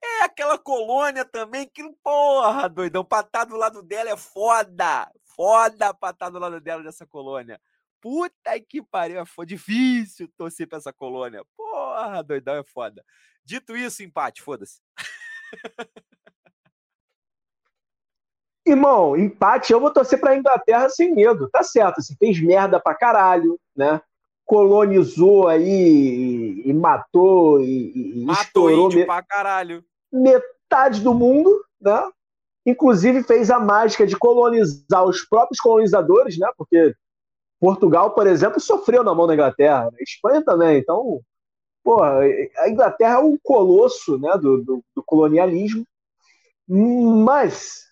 [0.04, 5.10] É aquela colônia também que, porra, doidão, pra estar do lado dela é foda.
[5.24, 7.60] Foda pra estar do lado dela dessa colônia.
[8.02, 11.44] Puta que pariu, foi difícil torcer pra essa colônia.
[11.56, 13.04] Porra, doidão, é foda.
[13.46, 14.82] Dito isso, empate, foda-se.
[18.66, 21.50] Irmão, empate, eu vou torcer pra Inglaterra sem medo.
[21.50, 24.02] Tá certo, assim, fez merda pra caralho, né?
[24.46, 28.72] Colonizou aí e, e matou e, e matou.
[28.72, 29.06] Índio me...
[29.06, 29.84] pra caralho
[30.14, 32.04] metade do mundo, né?
[32.66, 36.50] Inclusive fez a mágica de colonizar os próprios colonizadores, né?
[36.58, 36.96] Porque
[37.60, 39.98] Portugal, por exemplo, sofreu na mão da Inglaterra, né?
[40.00, 40.78] Espanha também.
[40.78, 41.20] Então,
[41.84, 42.20] porra,
[42.58, 44.38] a Inglaterra é um colosso, né?
[44.38, 45.86] Do, do, do colonialismo.
[46.68, 47.88] Mas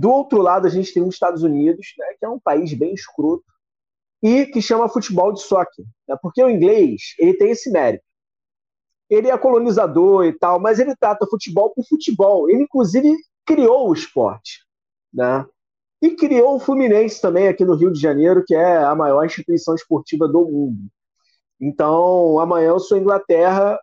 [0.00, 2.06] do outro lado a gente tem os Estados Unidos, né?
[2.18, 3.44] Que é um país bem escroto
[4.22, 6.16] e que chama futebol de soccer, né?
[6.22, 8.04] Porque o inglês ele tem esse mérito
[9.14, 12.48] ele é colonizador e tal, mas ele trata futebol por futebol.
[12.48, 13.14] Ele, inclusive,
[13.44, 14.64] criou o esporte.
[15.12, 15.46] Né?
[16.00, 19.74] E criou o Fluminense também aqui no Rio de Janeiro, que é a maior instituição
[19.74, 20.88] esportiva do mundo.
[21.60, 23.78] Então, amanhã eu sou Inglaterra,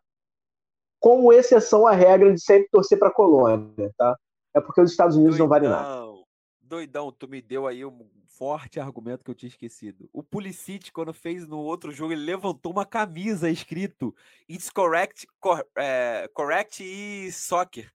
[0.99, 4.17] com exceção à regra de sempre torcer para a colônia, tá?
[4.53, 6.23] É porque os Estados Unidos doidão, não valem nada.
[6.61, 10.09] Doidão, tu me deu aí um forte argumento que eu tinha esquecido.
[10.13, 14.15] O Pulisic, quando fez no outro jogo, ele levantou uma camisa escrito
[14.49, 17.91] It's correct, cor, é, correct e soccer.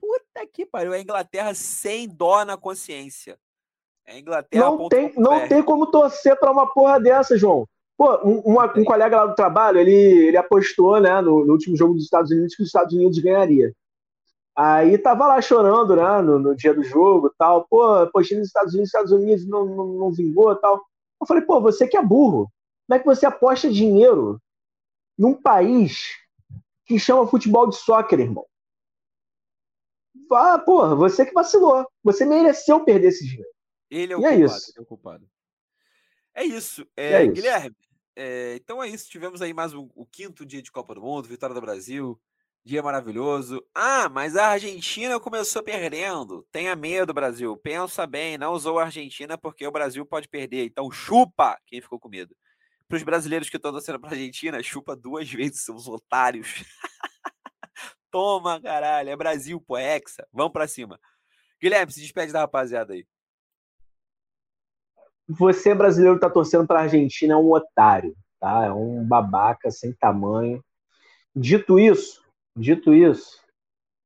[0.00, 3.38] Puta que pariu, é a Inglaterra sem dó na consciência.
[4.06, 4.64] É a Inglaterra.
[4.64, 7.66] Não tem, não tem como torcer para uma porra dessa, João.
[7.96, 11.76] Pô, um, uma, um colega lá do trabalho, ele, ele apostou, né, no, no último
[11.76, 13.72] jogo dos Estados Unidos que os Estados Unidos ganharia.
[14.56, 17.66] Aí tava lá chorando, né, no, no dia do jogo tal.
[17.68, 20.84] Pô, poxa, nos Estados Unidos, Estados Unidos não, não, não vingou tal.
[21.20, 22.50] Eu falei, pô, você que é burro.
[22.86, 24.40] Como é que você aposta dinheiro
[25.18, 26.10] num país
[26.86, 28.46] que chama futebol de soccer, irmão?
[30.30, 31.86] Ah, porra, você que vacilou.
[32.02, 33.50] Você mereceu perder esse dinheiro.
[33.90, 34.72] Ele é o, e culpado, é isso.
[34.76, 35.30] é o culpado.
[36.34, 36.86] É isso.
[36.96, 37.32] É, é isso.
[37.32, 37.76] Guilherme,
[38.16, 39.08] é, então é isso.
[39.08, 42.20] Tivemos aí mais o, o quinto dia de Copa do Mundo, vitória do Brasil.
[42.66, 43.62] Dia maravilhoso.
[43.74, 46.46] Ah, mas a Argentina começou perdendo.
[46.50, 47.54] Tenha medo, Brasil.
[47.58, 50.64] Pensa bem, não usou a Argentina porque o Brasil pode perder.
[50.64, 52.34] Então chupa quem ficou com medo.
[52.88, 56.64] Para os brasileiros que estão torcendo para a Argentina, chupa duas vezes, seus otários.
[58.10, 59.10] Toma, caralho.
[59.10, 60.26] É Brasil, pô, é hexa.
[60.32, 60.98] Vamos para cima.
[61.60, 63.06] Guilherme, se despede da rapaziada aí.
[65.28, 68.64] Você, brasileiro, que tá torcendo para a Argentina, é um otário, tá?
[68.64, 70.64] É um babaca sem tamanho.
[71.34, 72.23] Dito isso,
[72.56, 73.44] Dito isso,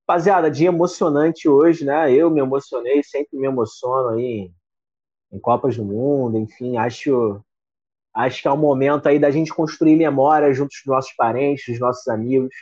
[0.08, 2.10] Rapaziada, dia emocionante hoje, né?
[2.10, 4.50] Eu me emocionei, sempre me emociono aí
[5.30, 7.42] em Copas do Mundo, enfim, acho
[8.14, 11.78] acho que é o momento aí da gente construir memória junto dos nossos parentes, dos
[11.78, 12.54] nossos amigos.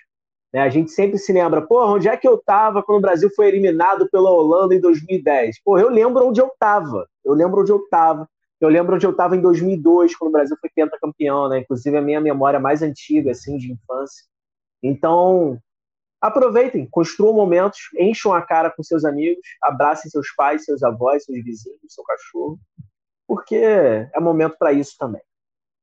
[0.52, 0.60] Né?
[0.60, 3.46] A gente sempre se lembra, porra, onde é que eu tava quando o Brasil foi
[3.46, 5.62] eliminado pela Holanda em 2010?
[5.62, 7.08] Porra, eu lembro onde eu tava.
[7.24, 8.28] Eu lembro onde eu tava.
[8.60, 11.60] Eu lembro onde eu estava em 2002, quando o Brasil foi pentacampeão, né?
[11.60, 14.24] Inclusive a minha memória mais antiga, assim, de infância.
[14.82, 15.58] Então,
[16.20, 21.42] aproveitem, construam momentos, encham a cara com seus amigos, abracem seus pais, seus avós, seus
[21.44, 22.58] vizinhos, seu cachorro,
[23.26, 25.22] porque é momento para isso também.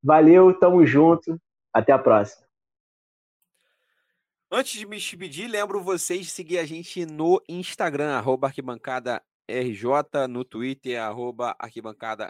[0.02, 1.40] Valeu, tamo junto,
[1.72, 2.44] até a próxima.
[4.50, 10.28] Antes de me despedir, lembro vocês de seguir a gente no Instagram, arroba arquibancada RJ,
[10.28, 12.28] no Twitter, arroba arquibancada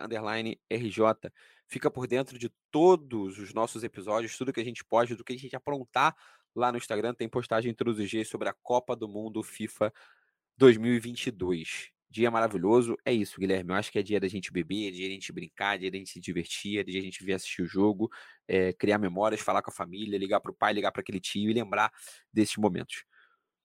[0.71, 1.31] RJ.
[1.67, 5.33] Fica por dentro de todos os nossos episódios, tudo que a gente pode, do que
[5.33, 6.15] a gente aprontar
[6.55, 7.15] lá no Instagram.
[7.15, 9.93] Tem postagem todos os dias sobre a Copa do Mundo FIFA
[10.57, 11.91] 2022.
[12.09, 12.97] Dia maravilhoso.
[13.05, 13.71] É isso, Guilherme.
[13.71, 15.91] Eu acho que é dia da gente beber, é dia da gente brincar, é dia
[15.91, 18.09] da gente se divertir, é dia da gente vir assistir o jogo,
[18.47, 21.51] é, criar memórias, falar com a família, ligar para o pai, ligar para aquele tio
[21.51, 21.91] e lembrar
[22.33, 23.05] desses momentos.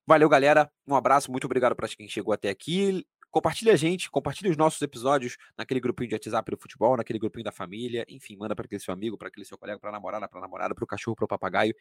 [0.08, 0.72] Valeu, galera.
[0.88, 3.06] Um abraço, muito obrigado para quem chegou até aqui.
[3.30, 7.44] Compartilha a gente, compartilha os nossos episódios naquele grupinho de WhatsApp do futebol, naquele grupinho
[7.44, 10.42] da família, enfim, manda para aquele seu amigo, para aquele seu colega, para namorada, para
[10.42, 11.76] namorada, para o cachorro, para o papagaio.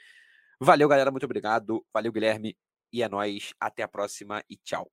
[0.61, 1.85] Valeu, galera, muito obrigado.
[1.93, 2.57] Valeu, Guilherme.
[2.93, 3.53] E é nóis.
[3.61, 4.91] Até a próxima e tchau.